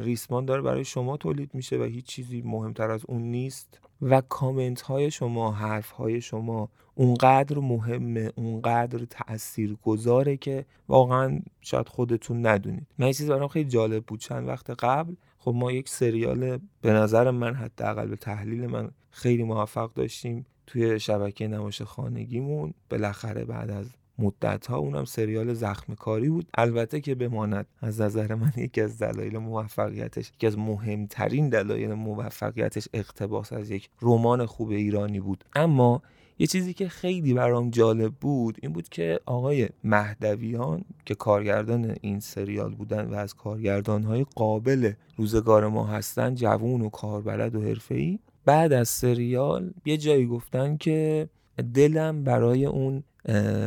ریسمان 0.00 0.44
داره 0.44 0.62
برای 0.62 0.84
شما 0.84 1.16
تولید 1.16 1.54
میشه 1.54 1.78
و 1.78 1.82
هیچ 1.82 2.04
چیزی 2.06 2.42
مهمتر 2.42 2.90
از 2.90 3.02
اون 3.06 3.22
نیست. 3.22 3.80
و 4.02 4.20
کامنت 4.20 4.80
های 4.80 5.10
شما 5.10 5.52
حرف 5.52 5.90
های 5.90 6.20
شما 6.20 6.68
اونقدر 6.94 7.58
مهمه 7.58 8.32
اونقدر 8.36 9.04
تأثیر 9.04 9.76
گذاره 9.82 10.36
که 10.36 10.64
واقعا 10.88 11.40
شاید 11.60 11.88
خودتون 11.88 12.46
ندونید. 12.46 12.86
من 12.98 13.06
چیزی 13.06 13.28
برام 13.28 13.48
خیلی 13.48 13.68
جالب 13.68 14.04
بود. 14.04 14.20
چند 14.20 14.48
وقت 14.48 14.70
قبل 14.70 15.14
خب 15.38 15.54
ما 15.54 15.72
یک 15.72 15.88
سریال 15.88 16.58
به 16.80 16.92
نظر 16.92 17.30
من 17.30 17.54
حداقل 17.54 18.06
به 18.06 18.16
تحلیل 18.16 18.66
من 18.66 18.90
خیلی 19.10 19.42
موفق 19.42 19.92
داشتیم 19.92 20.46
توی 20.66 21.00
شبکه 21.00 21.48
نمایش 21.48 21.82
خانگیمون 21.82 22.74
بالاخره 22.90 23.44
بعد 23.44 23.70
از 23.70 23.90
مدت 24.18 24.66
ها 24.66 24.76
اونم 24.76 25.04
سریال 25.04 25.54
زخم 25.54 25.94
کاری 25.94 26.28
بود. 26.28 26.48
البته 26.54 27.00
که 27.00 27.14
بماند. 27.14 27.66
از 27.80 28.00
نظر 28.00 28.34
من 28.34 28.52
یکی 28.56 28.80
از 28.80 28.98
دلایل 28.98 29.38
موفقیتش 29.38 30.30
یکی 30.34 30.46
از 30.46 30.58
مهمترین 30.58 31.48
دلایل 31.48 31.92
موفقیتش 31.92 32.88
اقتباس 32.94 33.52
از 33.52 33.70
یک 33.70 33.90
رمان 34.02 34.46
خوب 34.46 34.70
ایرانی 34.70 35.20
بود. 35.20 35.44
اما 35.54 36.02
یه 36.38 36.46
چیزی 36.46 36.74
که 36.74 36.88
خیلی 36.88 37.34
برام 37.34 37.70
جالب 37.70 38.12
بود 38.14 38.58
این 38.62 38.72
بود 38.72 38.88
که 38.88 39.20
آقای 39.26 39.68
مهدویان 39.84 40.84
که 41.04 41.14
کارگردان 41.14 41.96
این 42.00 42.20
سریال 42.20 42.74
بودن 42.74 43.06
و 43.06 43.14
از 43.14 43.34
کارگردان 43.34 44.02
های 44.02 44.26
قابل 44.34 44.92
روزگار 45.16 45.68
ما 45.68 45.86
هستن 45.86 46.34
جوون 46.34 46.80
و 46.80 46.88
کاربلد 46.88 47.54
و 47.54 47.62
حرفه‌ای 47.62 48.18
بعد 48.44 48.72
از 48.72 48.88
سریال 48.88 49.72
یه 49.84 49.96
جایی 49.96 50.26
گفتن 50.26 50.76
که 50.76 51.28
دلم 51.74 52.24
برای 52.24 52.66
اون 52.66 53.02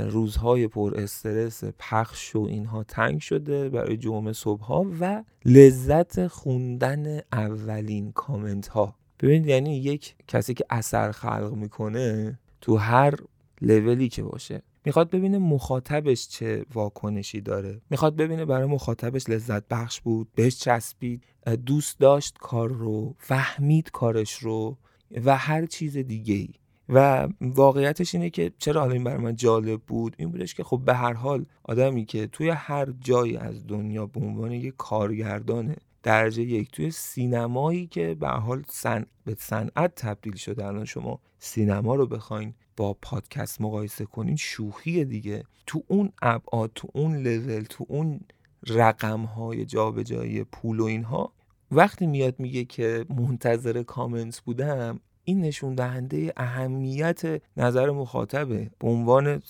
روزهای 0.09 0.67
پر 0.67 0.93
استرس 0.97 1.63
پخش 1.79 2.35
و 2.35 2.39
اینها 2.39 2.83
تنگ 2.83 3.19
شده 3.19 3.69
برای 3.69 3.97
جمعه 3.97 4.33
صبح 4.33 4.61
ها 4.61 4.85
و 4.99 5.23
لذت 5.45 6.27
خوندن 6.27 7.19
اولین 7.33 8.11
کامنت 8.11 8.67
ها 8.67 8.95
ببینید 9.19 9.47
یعنی 9.47 9.77
یک 9.77 10.15
کسی 10.27 10.53
که 10.53 10.65
اثر 10.69 11.11
خلق 11.11 11.53
می‌کنه 11.55 12.39
تو 12.61 12.75
هر 12.75 13.13
لولی 13.61 14.09
که 14.09 14.23
باشه 14.23 14.61
می‌خواد 14.85 15.09
ببینه 15.09 15.37
مخاطبش 15.37 16.27
چه 16.27 16.65
واکنشی 16.73 17.41
داره. 17.41 17.81
می‌خواد 17.89 18.15
ببینه 18.15 18.45
برای 18.45 18.67
مخاطبش 18.67 19.29
لذت 19.29 19.67
بخش 19.67 20.01
بود 20.01 20.27
بهش 20.35 20.57
چسبید 20.57 21.23
دوست 21.65 21.99
داشت 21.99 22.37
کار 22.37 22.69
رو 22.69 23.15
فهمید 23.17 23.91
کارش 23.91 24.33
رو 24.33 24.77
و 25.25 25.37
هر 25.37 25.65
چیز 25.65 25.97
دیگه 25.97 26.33
ای 26.33 26.49
و 26.89 27.27
واقعیتش 27.41 28.15
اینه 28.15 28.29
که 28.29 28.51
چرا 28.57 28.81
حالا 28.81 28.93
این 28.93 29.03
برای 29.03 29.17
من 29.17 29.35
جالب 29.35 29.81
بود؟ 29.81 30.15
این 30.19 30.31
بودش 30.31 30.53
که 30.53 30.63
خب 30.63 30.81
به 30.85 30.93
هر 30.93 31.13
حال 31.13 31.45
آدمی 31.63 32.05
که 32.05 32.27
توی 32.27 32.49
هر 32.49 32.87
جایی 32.99 33.37
از 33.37 33.67
دنیا 33.67 34.05
به 34.05 34.19
عنوان 34.19 34.51
یک 34.51 34.73
کارگردانه 34.77 35.75
درجه 36.03 36.43
یک 36.43 36.71
توی 36.71 36.91
سینمایی 36.91 37.87
که 37.87 38.15
به 38.19 38.27
حال 38.27 38.63
سن... 38.67 39.05
به 39.25 39.35
صنعت 39.39 39.95
تبدیل 39.95 40.35
شده 40.35 40.65
الان 40.65 40.85
شما 40.85 41.19
سینما 41.39 41.95
رو 41.95 42.07
بخواین 42.07 42.53
با 42.77 42.93
پادکست 43.01 43.61
مقایسه 43.61 44.05
کنین 44.05 44.35
شوخی 44.35 45.05
دیگه. 45.05 45.43
تو 45.67 45.83
اون 45.87 46.11
ابعاد 46.21 46.71
تو 46.75 46.87
اون 46.93 47.17
لول 47.17 47.63
تو 47.63 47.85
اون 47.87 48.19
رقم 48.67 49.23
های 49.23 49.65
جابجایی 49.65 50.43
پول 50.43 50.79
و 50.79 50.83
اینها 50.83 51.33
وقتی 51.71 52.07
میاد 52.07 52.39
میگه 52.39 52.65
که 52.65 53.05
منتظر 53.09 53.83
کامنت 53.83 54.39
بودم 54.39 54.99
این 55.29 55.41
نشون 55.41 55.75
دهنده 55.75 56.33
اهمیت 56.37 57.41
نظر 57.57 57.91
مخاطبه 57.91 58.69
به 58.79 58.87
عنوان 58.87 59.41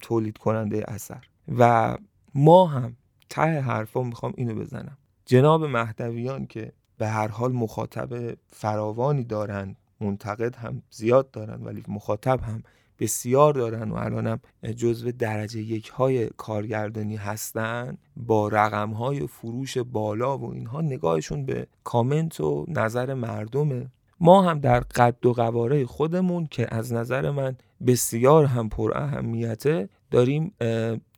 تولید 0.00 0.38
کننده 0.38 0.84
اثر. 0.88 1.24
و 1.58 1.96
ما 2.34 2.66
هم 2.66 2.96
ته 3.28 3.60
حرفا 3.60 4.02
می‌خوام 4.02 4.32
اینو 4.36 4.54
بزنم. 4.54 4.98
جناب 5.26 5.64
مهدویان 5.64 6.46
که 6.46 6.72
به 6.98 7.08
هر 7.08 7.28
حال 7.28 7.52
مخاطب 7.52 8.36
فراوانی 8.46 9.24
دارند 9.24 9.76
منتقد 10.00 10.56
هم 10.56 10.82
زیاد 10.90 11.30
دارن 11.30 11.62
ولی 11.64 11.82
مخاطب 11.88 12.40
هم 12.40 12.62
بسیار 12.98 13.54
دارن 13.54 13.90
و 13.90 13.94
الانم 13.94 14.40
جزو 14.76 15.12
درجه 15.12 15.60
یک 15.60 15.88
های 15.88 16.28
کارگردانی 16.36 17.16
هستن 17.16 17.98
با 18.16 18.48
رقم 18.48 18.90
های 18.90 19.26
فروش 19.26 19.78
بالا 19.78 20.38
و 20.38 20.52
اینها 20.52 20.80
نگاهشون 20.80 21.44
به 21.46 21.66
کامنت 21.84 22.40
و 22.40 22.64
نظر 22.68 23.14
مردمه 23.14 23.90
ما 24.20 24.42
هم 24.42 24.58
در 24.60 24.80
قد 24.80 25.26
و 25.26 25.32
قواره 25.32 25.86
خودمون 25.86 26.46
که 26.46 26.74
از 26.74 26.92
نظر 26.92 27.30
من 27.30 27.56
بسیار 27.86 28.44
هم 28.44 28.68
پر 28.68 28.98
اهمیته 28.98 29.88
داریم 30.10 30.54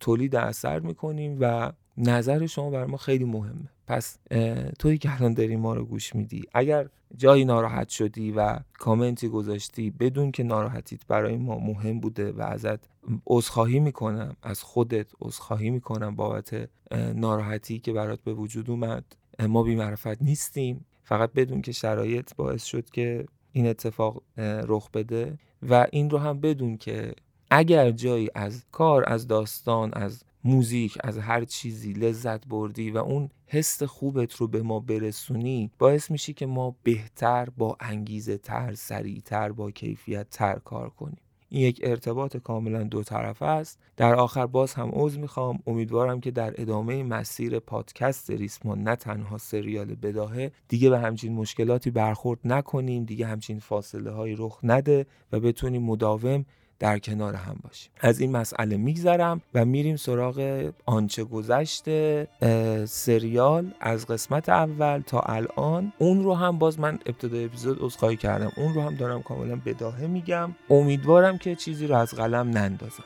تولید 0.00 0.36
اثر 0.36 0.80
می‌کنیم 0.80 1.36
و 1.40 1.72
نظر 1.96 2.46
شما 2.46 2.70
بر 2.70 2.86
ما 2.86 2.96
خیلی 2.96 3.24
مهمه. 3.24 3.68
پس 3.86 4.18
توی 4.78 4.98
که 4.98 5.14
الان 5.16 5.34
داری 5.34 5.56
ما 5.56 5.74
رو 5.74 5.84
گوش 5.84 6.14
میدی 6.14 6.42
اگر 6.54 6.88
جایی 7.16 7.44
ناراحت 7.44 7.88
شدی 7.88 8.32
و 8.32 8.58
کامنتی 8.78 9.28
گذاشتی 9.28 9.90
بدون 9.90 10.32
که 10.32 10.42
ناراحتیت 10.42 11.06
برای 11.08 11.36
ما 11.36 11.58
مهم 11.58 12.00
بوده 12.00 12.32
و 12.32 12.42
ازت 12.42 12.88
عذرخواهی 13.26 13.80
می‌کنم 13.80 14.36
از 14.42 14.62
خودت 14.62 15.06
عذرخواهی 15.20 15.70
می‌کنم 15.70 16.16
بابت 16.16 16.68
ناراحتی 17.14 17.78
که 17.78 17.92
برات 17.92 18.20
به 18.20 18.34
وجود 18.34 18.70
اومد 18.70 19.04
ما 19.48 19.62
بیمعرفت 19.62 20.22
نیستیم. 20.22 20.86
فقط 21.10 21.32
بدون 21.32 21.62
که 21.62 21.72
شرایط 21.72 22.34
باعث 22.34 22.64
شد 22.64 22.90
که 22.90 23.26
این 23.52 23.66
اتفاق 23.66 24.22
رخ 24.38 24.90
بده 24.90 25.38
و 25.62 25.86
این 25.92 26.10
رو 26.10 26.18
هم 26.18 26.40
بدون 26.40 26.76
که 26.76 27.14
اگر 27.50 27.90
جایی 27.90 28.28
از 28.34 28.64
کار 28.72 29.04
از 29.06 29.26
داستان 29.26 29.90
از 29.92 30.24
موزیک 30.44 30.98
از 31.04 31.18
هر 31.18 31.44
چیزی 31.44 31.92
لذت 31.92 32.46
بردی 32.46 32.90
و 32.90 32.98
اون 32.98 33.30
حس 33.46 33.82
خوبت 33.82 34.34
رو 34.34 34.48
به 34.48 34.62
ما 34.62 34.80
برسونی 34.80 35.70
باعث 35.78 36.10
میشی 36.10 36.32
که 36.32 36.46
ما 36.46 36.76
بهتر 36.82 37.48
با 37.56 37.76
انگیزه 37.80 38.38
تر 38.38 38.74
سریعتر 38.74 39.52
با 39.52 39.70
کیفیت 39.70 40.30
تر 40.30 40.58
کار 40.58 40.90
کنیم. 40.90 41.20
این 41.50 41.62
یک 41.62 41.80
ارتباط 41.84 42.36
کاملا 42.36 42.82
دو 42.82 43.02
طرفه 43.02 43.44
است. 43.44 43.78
در 43.96 44.14
آخر 44.14 44.46
باز 44.46 44.74
هم 44.74 44.88
عوض 44.88 45.18
می‌خوام. 45.18 45.58
امیدوارم 45.66 46.20
که 46.20 46.30
در 46.30 46.60
ادامه 46.60 47.02
مسیر 47.02 47.58
پادکست 47.58 48.30
ریسمان 48.30 48.82
نه 48.82 48.96
تنها 48.96 49.38
سریال 49.38 49.94
بداهه 49.94 50.52
دیگه 50.68 50.90
به 50.90 50.98
همچین 50.98 51.32
مشکلاتی 51.32 51.90
برخورد 51.90 52.40
نکنیم 52.44 53.04
دیگه 53.04 53.26
همچین 53.26 53.58
فاصله 53.58 54.10
های 54.10 54.34
رخ 54.38 54.60
نده 54.62 55.06
و 55.32 55.40
بتونیم 55.40 55.82
مداوم 55.82 56.44
در 56.80 56.98
کنار 56.98 57.34
هم 57.34 57.56
باشیم. 57.62 57.92
از 58.00 58.20
این 58.20 58.32
مسئله 58.36 58.76
میگذرم 58.76 59.40
و 59.54 59.64
میریم 59.64 59.96
سراغ 59.96 60.70
آنچه 60.86 61.24
گذشته 61.24 62.28
سریال 62.88 63.74
از 63.80 64.06
قسمت 64.06 64.48
اول 64.48 65.00
تا 65.06 65.20
الان. 65.20 65.92
اون 65.98 66.24
رو 66.24 66.34
هم 66.34 66.58
باز 66.58 66.80
من 66.80 66.98
ابتدای 67.06 67.44
اپیزود 67.44 67.78
عذرخواهی 67.82 68.16
کردم. 68.16 68.52
اون 68.56 68.74
رو 68.74 68.82
هم 68.82 68.94
دارم 68.94 69.22
کاملا 69.22 69.60
بداهه 69.66 70.06
میگم. 70.06 70.54
امیدوارم 70.70 71.38
که 71.38 71.54
چیزی 71.54 71.86
رو 71.86 71.96
از 71.96 72.14
قلم 72.14 72.50
نندازم. 72.50 73.04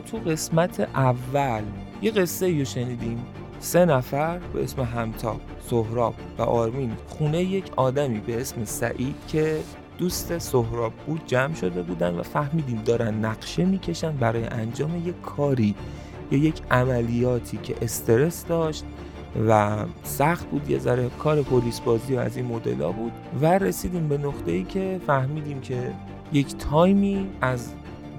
تو 0.00 0.16
قسمت 0.18 0.80
اول. 0.80 1.62
یه 2.02 2.10
قصه 2.10 2.58
رو 2.58 2.64
شنیدیم. 2.64 3.26
سه 3.60 3.84
نفر 3.84 4.38
به 4.38 4.64
اسم 4.64 4.82
همتا 4.82 5.36
سهراب 5.70 6.14
و 6.38 6.42
آرمین 6.42 6.92
خونه 7.08 7.42
یک 7.42 7.64
آدمی 7.76 8.18
به 8.18 8.40
اسم 8.40 8.64
سعید 8.64 9.16
که 9.28 9.60
دوست 9.98 10.38
سهراب 10.38 10.92
بود 11.06 11.22
جمع 11.26 11.54
شده 11.54 11.82
بودن 11.82 12.14
و 12.14 12.22
فهمیدیم 12.22 12.82
دارن 12.84 13.24
نقشه 13.24 13.64
می‌کشن 13.64 14.16
برای 14.16 14.44
انجام 14.44 15.08
یک 15.08 15.20
کاری 15.22 15.74
یا 16.30 16.38
یک 16.38 16.62
عملیاتی 16.70 17.56
که 17.56 17.74
استرس 17.82 18.46
داشت 18.46 18.84
و 19.48 19.76
سخت 20.02 20.46
بود. 20.46 20.70
یه 20.70 20.78
ذره 20.78 21.10
کار 21.18 21.42
پلیس 21.42 21.80
بازی 21.80 22.14
و 22.14 22.18
از 22.18 22.36
این 22.36 22.46
مدلا 22.46 22.92
بود 22.92 23.12
و 23.40 23.58
رسیدیم 23.58 24.08
به 24.08 24.18
نقطه 24.18 24.52
ای 24.52 24.64
که 24.64 25.00
فهمیدیم 25.06 25.60
که 25.60 25.92
یک 26.32 26.56
time 26.56 27.15
ی 27.15 27.30
از 27.40 27.72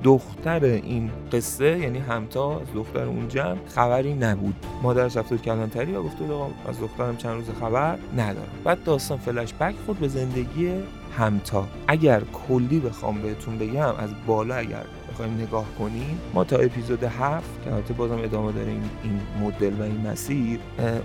دختر 0.04 0.64
این 0.64 1.12
قصه 1.32 1.80
یعنی 1.80 2.00
همتا 2.00 2.60
از 2.60 2.68
دختر 2.76 3.04
اون 3.04 3.28
جمع 3.28 3.58
خبری 3.68 4.14
نبود. 4.14 4.56
مادرش 4.84 5.18
رفت 5.18 5.42
کلانتری 5.42 5.96
و 5.96 6.04
گفت 6.04 6.22
آقا 6.22 6.50
از 6.68 6.80
دخترم 6.80 7.18
چند 7.18 7.36
روز 7.36 7.46
خبر 7.60 7.98
ندارم. 8.18 8.48
بعد 8.64 8.84
داستان 8.84 9.18
فلش 9.18 9.54
بک 9.54 9.76
خورد 9.86 10.00
به 10.00 10.08
زندگی 10.08 10.72
همتا. 11.18 11.68
اگر 11.88 12.22
کلی 12.48 12.80
بخوام 12.80 13.22
بهتون 13.22 13.58
بگم 13.58 13.96
از 13.98 14.10
بالا 14.28 14.56
اگر 14.56 14.84
بخوایم 15.12 15.34
نگاه 15.34 15.66
کنیم 15.80 16.20
ما 16.34 16.44
تا 16.44 16.58
اپیزود 16.58 17.04
هفت 17.04 17.64
که 17.64 17.74
البته 17.74 17.94
بازم 17.94 18.20
ادامه 18.24 18.52
داریم 18.52 18.90
این 19.04 19.20
مدل 19.42 19.74
و 19.80 19.84
این 19.84 20.08
مسیر 20.08 20.60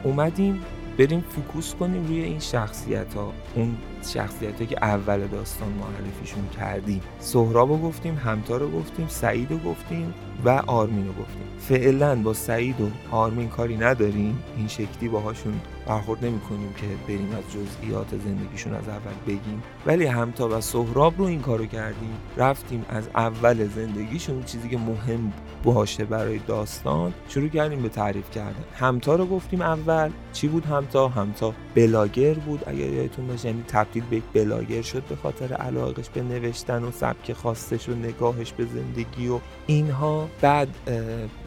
اومدیم 0.04 0.61
بریم 0.99 1.25
focus 1.29 1.75
کنیم 1.75 2.06
روی 2.06 2.20
این 2.20 2.38
شخصیت 2.38 3.14
ها 3.14 3.32
اون 3.54 3.76
شخصیت 4.02 4.69
که 4.69 4.85
اول 4.85 5.26
داستان 5.26 5.69
معرفیشون 5.69 6.49
کردیم. 6.49 7.00
سهراب 7.19 7.71
رو 7.71 7.78
گفتیم 7.78 8.14
همتا 8.14 8.57
رو 8.57 8.71
گفتیم 8.71 9.09
سعید 9.09 9.50
رو 9.50 9.59
گفتیم 9.59 10.14
و 10.45 10.49
آرمین 10.66 11.07
رو 11.07 11.12
گفتیم. 11.12 11.42
فعلا 11.59 12.16
با 12.16 12.35
سعید 12.35 12.80
و 12.80 12.88
آرمین 13.11 13.49
کاری 13.49 13.76
نداریم. 13.76 14.42
این 14.57 14.69
شکلی 14.69 15.09
باهاشون 15.09 15.61
برخورد 15.87 16.25
نمی 16.25 16.40
کنیم 16.40 16.73
که 16.73 16.87
بریم 17.09 17.28
از 17.38 17.45
جزئیات 17.52 18.09
زندگیشون 18.25 18.75
از 18.75 18.88
اول 18.88 19.12
بگیم. 19.26 19.62
ولی 19.87 20.07
همتا 20.07 20.49
و 20.49 20.61
سهراب 20.61 21.19
رو 21.19 21.25
این 21.25 21.40
کارو 21.40 21.66
کردیم. 21.66 22.16
رفتیم 22.37 22.85
از 22.88 23.09
اول 23.14 23.69
زندگیشون 23.69 24.42
چیزی 24.42 24.69
که 24.69 24.78
مهم 24.78 25.33
باشه 25.64 26.04
برای 26.04 26.38
داستان 26.38 27.12
شروع 27.28 27.49
کردیم 27.49 27.83
به 27.83 27.88
تعریف 27.88 28.30
کردن. 28.30 28.64
همتا 28.75 29.14
رو 29.14 29.26
گفتیم 29.26 29.61
اول. 29.61 30.11
چی 30.33 30.49
بود 30.49 30.64
همتا؟ 30.64 31.09
همتا 31.09 31.54
بلاگر 31.75 32.35
بود 32.35 32.64
اگر 32.66 32.92
یادتون 32.92 33.26
باشه. 33.26 33.49
یعنی 33.49 33.62
تبدیل 33.90 34.04
به 34.11 34.16
یک 34.16 34.23
بلاگر 34.35 34.82
شد 34.82 35.02
به 35.02 35.16
خاطر 35.16 35.54
علاقش 35.54 36.09
به 36.09 36.23
نوشتن 36.23 36.85
و 36.85 36.90
سبک 36.90 37.32
خاصش 37.32 37.88
و 37.88 37.94
نگاهش 37.94 38.52
به 38.52 38.66
زندگی 38.66 39.28
و 39.28 39.40
اینها. 39.66 40.28
بعد 40.40 40.68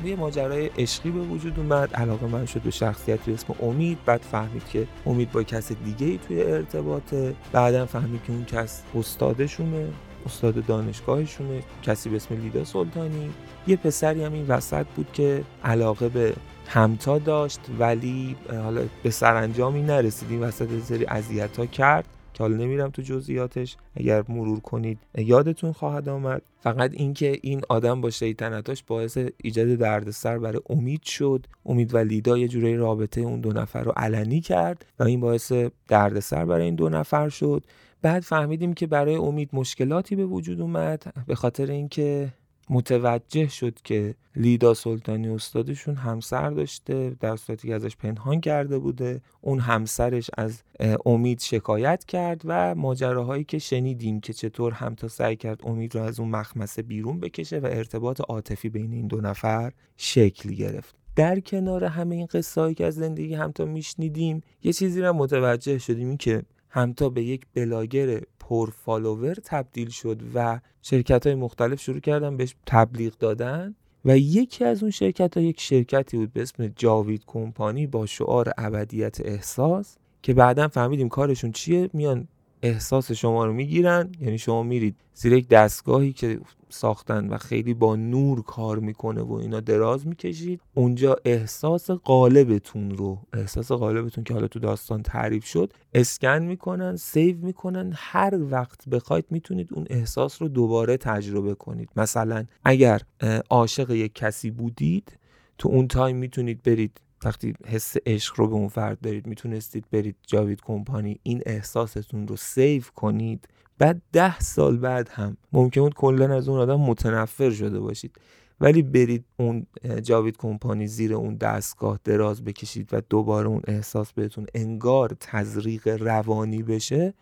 یه 0.06 0.16
ماجرای 0.16 0.70
عشقی 0.78 1.12
به 1.12 1.20
وجود 1.20 1.60
اومد. 1.60 1.94
علاقه 1.94 2.28
من 2.28 2.46
شد 2.46 2.62
به 2.62 2.72
شخصیت 2.72 3.20
به 3.20 3.34
اسم 3.34 3.56
امید. 3.62 3.98
بعد 4.06 4.22
فهمید 4.22 4.68
که 4.70 4.88
امید 5.06 5.32
با 5.32 5.44
کس 5.44 5.72
دیگه 5.72 6.08
ای 6.08 6.20
توی 6.28 6.44
ارتباطه. 6.44 7.36
بعدا 7.52 7.86
فهمید 7.86 8.24
که 8.28 8.34
اون 8.34 8.46
کس 8.46 8.82
استادشونه 8.96 9.88
استاد 10.26 10.66
دانشگاهشونه 10.66 11.64
کسی 11.84 12.10
به 12.10 12.16
اسم 12.16 12.36
لیدا 12.36 12.64
سلطانی. 12.64 13.30
یه 13.68 13.76
پسری 13.76 14.24
هم 14.24 14.34
این 14.34 14.48
وسط 14.48 14.86
بود 14.96 15.08
که 15.14 15.44
علاقه 15.64 16.10
به 16.10 16.34
همتا 16.68 17.20
داشت 17.20 17.60
ولی 17.80 18.36
حالا 18.64 18.82
به 19.04 19.10
سرانجامی 19.10 19.82
نرسید. 19.82 20.32
این 20.32 20.40
وسط 20.40 20.68
سری 20.84 21.06
اذیت 21.06 21.58
ها 21.58 21.66
کرد. 21.66 22.06
که 22.34 22.44
حالا 22.44 22.58
نمیرم 22.58 22.90
تو 22.90 23.02
جزئیاتش. 23.02 23.78
اگر 23.96 24.24
مرور 24.30 24.60
کنید 24.60 25.00
یادتون 25.18 25.72
خواهد 25.72 26.10
آمد. 26.10 26.42
فقط 26.60 26.92
اینکه 26.94 27.40
این 27.42 27.62
آدم 27.70 28.02
با 28.02 28.10
شیطنتاش 28.10 28.84
باعث 28.84 29.18
ایجاد 29.38 29.68
دردسر 29.68 30.40
برای 30.40 30.62
امید 30.70 31.04
شد. 31.04 31.46
امید 31.66 31.94
و 31.94 31.98
لیدا 31.98 32.38
یه 32.38 32.48
جوری 32.48 32.78
رابطه 32.78 33.22
اون 33.22 33.42
دو 33.42 33.52
نفر 33.52 33.84
رو 33.84 33.92
علنی 33.92 34.42
کرد 34.42 34.86
و 35.00 35.04
این 35.04 35.20
باعث 35.20 35.52
دردسر 35.88 36.46
برای 36.46 36.66
این 36.66 36.76
دو 36.76 36.90
نفر 36.90 37.30
شد. 37.30 37.66
بعد 38.02 38.24
فهمیدیم 38.24 38.74
که 38.74 38.88
برای 38.88 39.16
امید 39.16 39.50
مشکلاتی 39.54 40.16
به 40.16 40.26
وجود 40.26 40.62
اومد. 40.62 41.14
به 41.28 41.36
خاطر 41.36 41.72
اینکه 41.72 42.34
متوجه 42.70 43.48
شد 43.48 43.82
که 43.84 44.16
لیدا 44.36 44.74
سلطانی 44.74 45.30
استادشون 45.30 45.96
همسر 45.96 46.50
داشته 46.50 47.16
در 47.20 47.36
صورتی 47.36 47.68
که 47.68 47.76
ازش 47.76 47.98
پنهان 47.98 48.42
کرده 48.42 48.80
بوده. 48.80 49.22
اون 49.42 49.60
همسرش 49.60 50.30
از 50.38 50.64
امید 51.06 51.40
شکایت 51.40 52.06
کرد 52.06 52.42
و 52.46 52.76
ماجراهایی 52.76 53.44
که 53.44 53.60
شنیدیم 53.60 54.20
که 54.20 54.34
چطور 54.34 54.74
همتا 54.74 55.08
سعی 55.08 55.36
کرد 55.36 55.62
امید 55.64 55.96
رو 55.96 56.02
از 56.02 56.20
اون 56.20 56.30
مخمصه 56.30 56.82
بیرون 56.82 57.20
بکشه 57.20 57.60
و 57.60 57.66
ارتباط 57.66 58.22
عاطفی 58.22 58.70
بین 58.70 58.94
این 58.94 59.08
دو 59.08 59.22
نفر 59.22 59.72
شکل 59.98 60.50
گرفت. 60.50 60.96
در 61.16 61.40
کنار 61.40 61.84
همه 61.84 62.16
این 62.16 62.26
قصه 62.26 62.74
که 62.74 62.86
از 62.86 62.96
زندگی 62.96 63.34
همتا 63.34 63.66
میشنیدیم 63.66 64.42
یه 64.64 64.74
چیزی 64.74 65.02
رو 65.02 65.14
متوجه 65.14 65.78
شدیم 65.78 66.08
این 66.08 66.18
که 66.18 66.44
همتا 66.70 67.10
به 67.10 67.24
یک 67.24 67.46
بلاگر 67.54 68.22
پر 68.54 68.70
follower 68.70 69.34
تبدیل 69.34 69.90
شد 69.90 70.22
و 70.36 70.60
شرکت 70.82 71.28
های 71.28 71.36
مختلف 71.36 71.82
شروع 71.82 72.00
کردن 72.00 72.38
بهش 72.38 72.56
تبلیغ 72.66 73.18
دادن 73.18 73.76
و 74.06 74.18
یکی 74.18 74.66
از 74.66 74.84
اون 74.84 74.92
شرکت 74.92 75.38
ها 75.38 75.44
یک 75.44 75.62
شرکتی 75.62 76.18
بود 76.18 76.34
به 76.34 76.42
اسم 76.42 76.68
جاوید 76.68 77.24
کمپانی 77.28 77.88
با 77.88 78.06
شعار 78.06 78.54
ابدیت 78.58 79.22
احساس 79.26 79.98
که 80.22 80.34
بعدا 80.34 80.68
فهمیدیم 80.68 81.10
کارشون 81.10 81.52
چیه 81.52 81.90
میان 81.94 82.28
احساس 82.64 83.12
شما 83.12 83.46
رو 83.46 83.54
می‌گیرن. 83.54 84.12
یعنی 84.20 84.38
شما 84.38 84.64
میرید 84.64 84.96
زیر 85.14 85.34
یک 85.34 85.48
دستگاهی 85.48 86.14
که 86.14 86.40
ساختن 86.70 87.28
و 87.28 87.38
خیلی 87.38 87.74
با 87.74 87.96
نور 87.96 88.42
کار 88.42 88.80
می‌کنه 88.80 89.22
و 89.22 89.34
اینا 89.34 89.60
دراز 89.60 90.08
می‌کشید. 90.08 90.62
اونجا 90.74 91.16
احساس 91.26 91.92
غالبتون 91.92 92.92
رو 92.92 93.20
احساس 93.34 93.72
غالبتون 93.72 94.24
که 94.24 94.34
حالا 94.34 94.48
تو 94.48 94.60
داستان 94.60 95.04
تعریف 95.04 95.46
شد 95.46 95.74
اسکن 95.94 96.40
می‌کنن 96.40 96.96
save 96.96 97.38
می‌کنن. 97.38 97.94
هر 97.96 98.38
وقت 98.52 98.90
بخواید 98.90 99.26
می‌تونید 99.30 99.74
اون 99.74 99.86
احساس 99.90 100.42
رو 100.42 100.48
دوباره 100.48 100.98
تجربه 100.98 101.56
کنید. 101.56 101.90
مثلا 101.96 102.46
اگر 102.64 103.02
عاشق 103.50 103.92
یک 103.92 104.14
کسی 104.16 104.52
بودید 104.52 105.18
تو 105.58 105.70
اون 105.70 105.88
time 105.88 106.16
می‌تونید 106.18 106.64
برید 106.64 107.02
وقتی 107.26 107.54
حس 107.66 107.96
عشق 108.06 108.40
رو 108.40 108.48
به 108.48 108.54
اون 108.54 108.68
فرد 108.68 109.02
دارید 109.02 109.28
می‌تونستید 109.28 109.86
برید 109.92 110.16
جاوید 110.28 110.62
کمپانی 110.62 111.20
این 111.24 111.42
احساستون 111.46 112.28
رو 112.28 112.36
save 112.36 112.84
کنید. 112.96 113.48
بعد 113.78 114.02
ده 114.12 114.40
سال 114.40 114.78
بعد 114.78 115.10
هم 115.10 115.38
ممکن 115.54 115.82
بود 115.82 115.94
کلا 115.94 116.36
از 116.36 116.50
اون 116.50 116.60
آدم 116.60 116.80
متنفر 116.80 117.52
شده 117.52 117.80
باشید. 117.80 118.16
ولی 118.62 118.82
برید 118.82 119.26
اون 119.38 119.66
جاوید 120.04 120.38
کمپانی 120.38 120.88
زیر 120.88 121.14
اون 121.14 121.36
دستگاه 121.36 122.00
دراز 122.04 122.44
بکشید 122.44 122.90
و 122.92 123.02
دوباره 123.10 123.48
اون 123.48 123.62
احساس 123.68 124.14
بهتون 124.14 124.46
انگار 124.56 125.18
تزریق 125.20 125.88
روانی 125.88 126.64
بشه. 126.64 127.14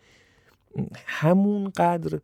همون 1.06 1.72
قدر 1.76 2.20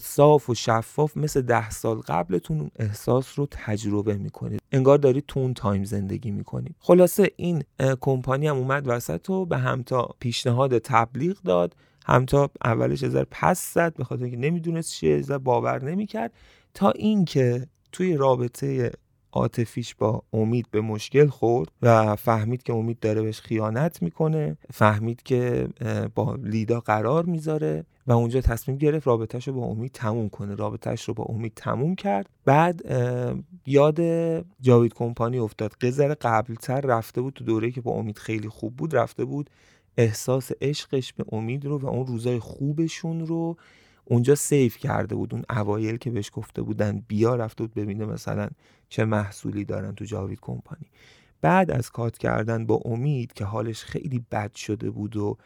صاف 0.00 0.50
و 0.50 0.54
شفاف 0.54 1.16
مثل 1.16 1.42
ده 1.42 1.70
سال 1.70 1.96
قبلتون 1.96 2.70
احساس 2.76 3.38
رو 3.38 3.48
تجربه 3.50 4.16
می‌کنید. 4.16 4.60
انگار 4.72 4.98
دارید 4.98 5.24
تو 5.28 5.40
اون 5.40 5.54
تایم 5.54 5.84
زندگی 5.84 6.30
می‌کنید. 6.30 6.74
خلاصه 6.78 7.30
این 7.36 7.62
کمپانی 8.00 8.46
هم 8.46 8.56
اومد 8.56 8.88
وسط 8.88 9.30
و 9.30 9.46
به 9.46 9.58
همتا 9.58 10.08
پیشنهاد 10.20 10.78
تبلیغ 10.78 11.36
داد. 11.42 11.76
همتا 12.06 12.50
اولش 12.64 13.04
ازر 13.04 13.24
پس 13.30 13.74
زد 13.74 13.94
به 13.94 14.04
خاطر 14.04 14.22
اینکه 14.22 14.38
نمی‌دونست 14.38 14.92
چیه 14.92 15.22
باور 15.22 15.84
نمی‌کرد. 15.84 16.32
تا 16.74 16.90
اینکه 16.90 17.66
توی 17.92 18.16
رابطه 18.16 18.92
عاطفیش 19.38 19.94
با 19.94 20.22
امید 20.32 20.66
به 20.70 20.80
مشکل 20.80 21.26
خورد 21.26 21.68
و 21.82 22.16
فهمید 22.16 22.62
که 22.62 22.72
امید 22.72 22.98
داره 23.00 23.22
بهش 23.22 23.40
خیانت 23.40 24.02
می‌کنه 24.02 24.56
فهمید 24.72 25.22
که 25.22 25.68
با 26.14 26.34
لیدا 26.34 26.80
قرار 26.80 27.24
می‌ذاره 27.24 27.84
و 28.06 28.12
اونجا 28.12 28.40
تصمیم 28.40 28.78
گرفت 28.78 29.06
رابطهش 29.06 29.48
رو 29.48 29.54
با 29.54 29.66
امید 29.66 29.92
تموم 29.92 30.28
کنه. 30.28 30.54
رابطهش 30.54 31.04
رو 31.04 31.14
با 31.14 31.24
امید 31.24 31.52
تموم 31.56 31.94
کرد. 31.94 32.28
بعد 32.44 32.82
یاد 33.66 34.00
جاوید 34.60 34.94
کمپانی 34.94 35.38
افتاد. 35.38 35.72
قذر 35.72 36.14
قبلتر 36.20 36.80
رفته 36.80 37.20
بود 37.20 37.34
تو 37.34 37.44
دوره 37.44 37.70
که 37.70 37.80
با 37.80 37.90
امید 37.90 38.18
خیلی 38.18 38.48
خوب 38.48 38.76
بود 38.76 38.96
رفته 38.96 39.24
بود 39.24 39.50
احساس 39.96 40.50
عشقش 40.60 41.12
به 41.12 41.24
امید 41.32 41.64
رو 41.64 41.78
و 41.78 41.86
اون 41.86 42.06
روزای 42.06 42.38
خوبشون 42.38 43.26
رو 43.26 43.56
اونجا 44.04 44.34
سیف 44.34 44.76
کرده 44.76 45.14
بود. 45.14 45.34
اون 45.34 45.42
اوایل 45.50 45.96
که 45.96 46.10
بهش 46.10 46.30
گفته 46.34 46.62
بودن 46.62 47.02
بیا 47.08 47.34
رفته 47.36 47.64
بود 47.64 47.74
ببینه 47.74 48.06
مثلا 48.06 48.48
چه 48.88 49.04
محصولی 49.04 49.64
دارن 49.64 49.94
تو 49.94 50.04
جاوید 50.04 50.40
کمپانی. 50.40 50.86
بعد 51.40 51.70
از 51.70 51.90
کات 51.90 52.18
کردن 52.18 52.66
با 52.66 52.80
امید 52.84 53.32
که 53.32 53.44
حالش 53.44 53.84
خیلی 53.84 54.24
بد 54.30 54.54
شده 54.54 54.90
بود 54.90 55.16
و 55.16 55.36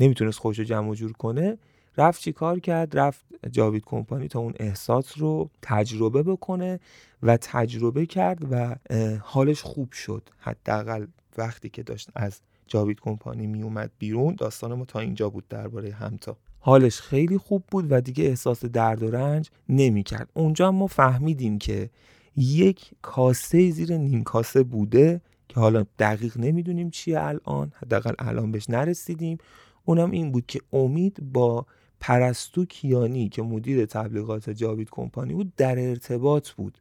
نمی‌تونست 0.00 0.38
خوش 0.38 0.60
جمع 0.60 0.94
جور 0.94 1.12
کنه 1.12 1.58
رفت 1.96 2.20
چی 2.20 2.32
کار 2.32 2.60
کرد؟ 2.60 2.98
رفت 2.98 3.24
جاوید 3.50 3.84
کمپانی 3.84 4.28
تا 4.28 4.40
اون 4.40 4.54
احساس 4.56 5.18
رو 5.18 5.50
تجربه 5.62 6.22
بکنه 6.22 6.80
و 7.22 7.36
تجربه 7.36 8.06
کرد 8.06 8.46
و 8.50 8.76
حالش 9.20 9.62
خوب 9.62 9.92
شد. 9.92 10.28
حداقل 10.38 11.06
وقتی 11.36 11.68
که 11.68 11.82
داشت 11.82 12.10
از 12.14 12.40
جاوید 12.66 13.00
کمپانی 13.00 13.46
می 13.46 13.62
اومد 13.62 13.90
بیرون 13.98 14.34
داستان 14.34 14.74
ما 14.74 14.84
تا 14.84 15.00
اینجا 15.00 15.30
بود 15.30 15.48
درباره 15.48 15.92
همتا. 15.92 16.36
حالش 16.60 17.00
خیلی 17.00 17.38
خوب 17.38 17.64
بود 17.70 17.86
و 17.90 18.00
دیگه 18.00 18.24
احساس 18.24 18.64
درد 18.64 19.02
و 19.02 19.10
رنج 19.10 19.50
نمی‌کرد. 19.68 20.30
اونجا 20.34 20.72
ما 20.72 20.86
فهمیدیم 20.86 21.58
که 21.58 21.90
یک 22.36 22.90
کاسه 23.02 23.70
زیر 23.70 23.96
نیم 23.96 24.22
کاسه 24.22 24.62
بوده 24.62 25.20
که 25.48 25.60
حالا 25.60 25.84
دقیق 25.98 26.38
نمی‌دونیم 26.38 26.90
چیه 26.90 27.20
الان 27.20 27.72
حداقل 27.82 28.14
الان 28.18 28.52
بهش 28.52 28.70
نرسیدیم. 28.70 29.38
اونم 29.84 30.10
این 30.10 30.32
بود 30.32 30.46
که 30.46 30.60
امید 30.72 31.32
با 31.32 31.66
پرستو 32.00 32.64
کیانی 32.64 33.28
که 33.28 33.42
مدیر 33.42 33.86
تبلیغات 33.86 34.50
جاوید 34.50 34.90
کمپانی 34.90 35.34
بود 35.34 35.52
در 35.56 35.88
ارتباط 35.88 36.50
بود. 36.50 36.78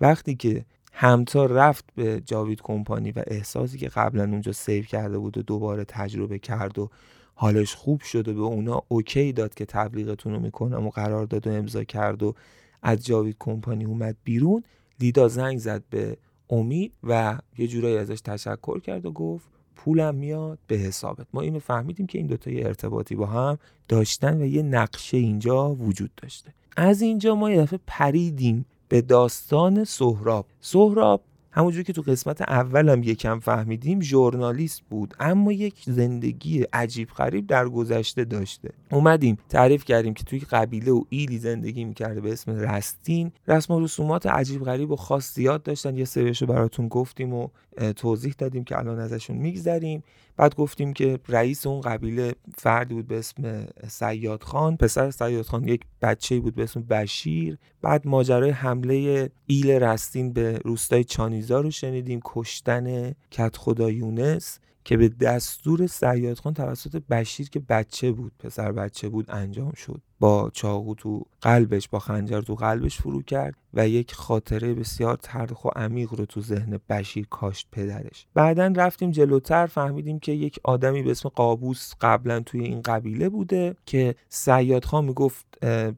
وقتی 0.00 0.34
که 0.34 0.64
همتا 0.92 1.46
رفت 1.46 1.84
به 1.94 2.20
جاوید 2.20 2.60
کمپانی 2.62 3.12
و 3.12 3.22
احساسی 3.26 3.78
که 3.78 3.88
قبلا 3.88 4.24
اونجا 4.24 4.52
save 4.52 4.84
کرده 4.84 5.18
بود 5.18 5.38
و 5.38 5.42
دوباره 5.42 5.84
تجربه 5.84 6.38
کرد 6.38 6.78
و 6.78 6.90
حالش 7.34 7.74
خوب 7.74 8.00
شد 8.00 8.28
و 8.28 8.34
به 8.34 8.40
اونا 8.40 8.82
OK 8.88 9.32
داد 9.32 9.54
که 9.54 9.64
تبلیغتون 9.64 10.32
رو 10.32 10.40
می‌کنم 10.40 10.86
و 10.86 10.90
قرارداد 10.90 11.46
و 11.46 11.50
امضا 11.50 11.84
کرد 11.84 12.22
و 12.22 12.34
از 12.82 13.06
جاوید 13.06 13.36
کمپانی 13.38 13.84
اومد 13.84 14.16
بیرون 14.24 14.64
لیدا 15.00 15.28
زنگ 15.28 15.58
زد 15.58 15.82
به 15.90 16.16
امید 16.50 16.92
و 17.02 17.38
یه 17.58 17.68
جورایی 17.68 17.96
ازش 17.96 18.20
تشکر 18.20 18.80
کرد 18.80 19.06
و 19.06 19.12
گفت 19.12 19.48
پولم 19.76 20.14
میاد 20.14 20.58
به 20.66 20.76
حسابت. 20.76 21.26
ما 21.32 21.40
اینو 21.40 21.58
فهمیدیم 21.58 22.06
که 22.06 22.18
این 22.18 22.26
دوتا 22.26 22.50
یه 22.50 22.66
ارتباطی 22.66 23.14
با 23.14 23.26
هم 23.26 23.58
داشتن 23.88 24.42
و 24.42 24.46
یه 24.46 24.62
نقشه 24.62 25.16
اینجا 25.16 25.74
وجود 25.74 26.10
داشته. 26.16 26.54
از 26.76 27.02
اینجا 27.02 27.34
ما 27.34 27.50
یه 27.50 27.60
دفعه 27.60 27.80
پریدیم 27.86 28.66
به 28.88 29.00
داستان 29.00 29.84
سهراب. 29.84 30.46
سهراب 30.60 31.22
همونجور 31.52 31.82
که 31.82 31.92
تو 31.92 32.02
قسمت 32.02 32.42
اولم 32.42 33.02
یکم 33.02 33.38
فهمیدیم 33.38 34.00
ژورنالیست 34.00 34.82
بود 34.90 35.14
اما 35.20 35.52
یک 35.52 35.82
زندگی 35.86 36.62
عجیب 36.72 37.08
غریب 37.08 37.46
در 37.46 37.68
گذشته 37.68 38.24
داشته. 38.24 38.70
اومدیم 38.92 39.38
تعریف 39.48 39.84
کردیم 39.84 40.14
که 40.14 40.24
توی 40.24 40.38
قبیله 40.38 40.92
و 40.92 41.04
ایلی 41.08 41.38
زندگی 41.38 41.84
می‌کرده 41.84 42.20
به 42.20 42.32
اسم 42.32 42.52
رستین. 42.52 43.32
رسم 43.48 43.74
و 43.74 43.80
رسومات 43.80 44.26
عجیب 44.26 44.64
غریب 44.64 44.90
و 44.90 44.96
خاص 44.96 45.34
زیاد 45.34 45.62
داشتن 45.62 45.96
یه 45.96 46.04
سریشو 46.04 46.46
براتون 46.46 46.88
گفتیم 46.88 47.34
و 47.34 47.48
توضیح 47.96 48.34
دادیم 48.38 48.64
که 48.64 48.78
الان 48.78 48.98
ازشون 48.98 49.36
میگذریم. 49.36 50.02
بعد 50.36 50.54
گفتیم 50.54 50.92
که 50.92 51.18
رئیس 51.28 51.66
اون 51.66 51.80
قبیله 51.80 52.34
فردی 52.54 52.94
بود 52.94 53.06
به 53.06 53.18
اسم 53.18 53.66
سیاد 53.88 54.42
خان. 54.42 54.76
پسر 54.76 55.10
سیاد 55.10 55.46
خان 55.46 55.68
یک 55.68 55.80
بچه 56.02 56.40
بود 56.40 56.54
به 56.54 56.62
اسم 56.62 56.82
بشیر. 56.82 57.58
بعد 57.82 58.06
ماجرای 58.06 58.50
حمله 58.50 59.30
ایل 59.46 59.70
رستین 59.70 60.32
به 60.32 60.60
روستای 60.64 61.04
چانیزا 61.04 61.60
رو 61.60 61.70
شنیدیم 61.70 62.20
کشتن 62.24 63.14
کت 63.30 63.56
خدا 63.56 63.90
یونس 63.90 64.58
که 64.84 64.96
به 64.96 65.08
دستور 65.08 65.86
سیاد 65.86 66.38
خان 66.38 66.54
توسط 66.54 67.02
بشیر 67.10 67.48
که 67.48 67.60
بچه 67.60 68.12
بود 68.12 68.32
پسر 68.38 68.72
بچه 68.72 69.08
بود 69.08 69.26
انجام 69.28 69.72
شد. 69.72 70.02
با 70.20 70.50
چاقو 70.52 70.94
تو 70.94 71.26
قلبش 71.40 71.88
با 71.88 71.98
خنجر 71.98 72.40
تو 72.40 72.54
قلبش 72.54 72.96
فرو 72.96 73.22
کرد 73.22 73.54
و 73.74 73.88
یک 73.88 74.14
خاطره 74.14 74.74
بسیار 74.74 75.16
تلخ 75.16 75.64
و 75.64 75.68
عمیق 75.68 76.14
رو 76.14 76.24
تو 76.24 76.40
ذهن 76.40 76.80
بشیر 76.88 77.26
کاشت 77.30 77.68
پدرش. 77.72 78.26
بعدا 78.34 78.72
رفتیم 78.76 79.10
جلوتر 79.10 79.66
فهمیدیم 79.66 80.18
که 80.18 80.32
یک 80.32 80.60
آدمی 80.64 81.02
به 81.02 81.10
اسم 81.10 81.28
قابوس 81.28 81.92
قبلا 82.00 82.40
توی 82.40 82.60
این 82.60 82.82
قبیله 82.82 83.28
بوده 83.28 83.76
که 83.86 84.14
سیاد 84.28 84.84
خان 84.84 85.04
می‌گفت 85.04 85.46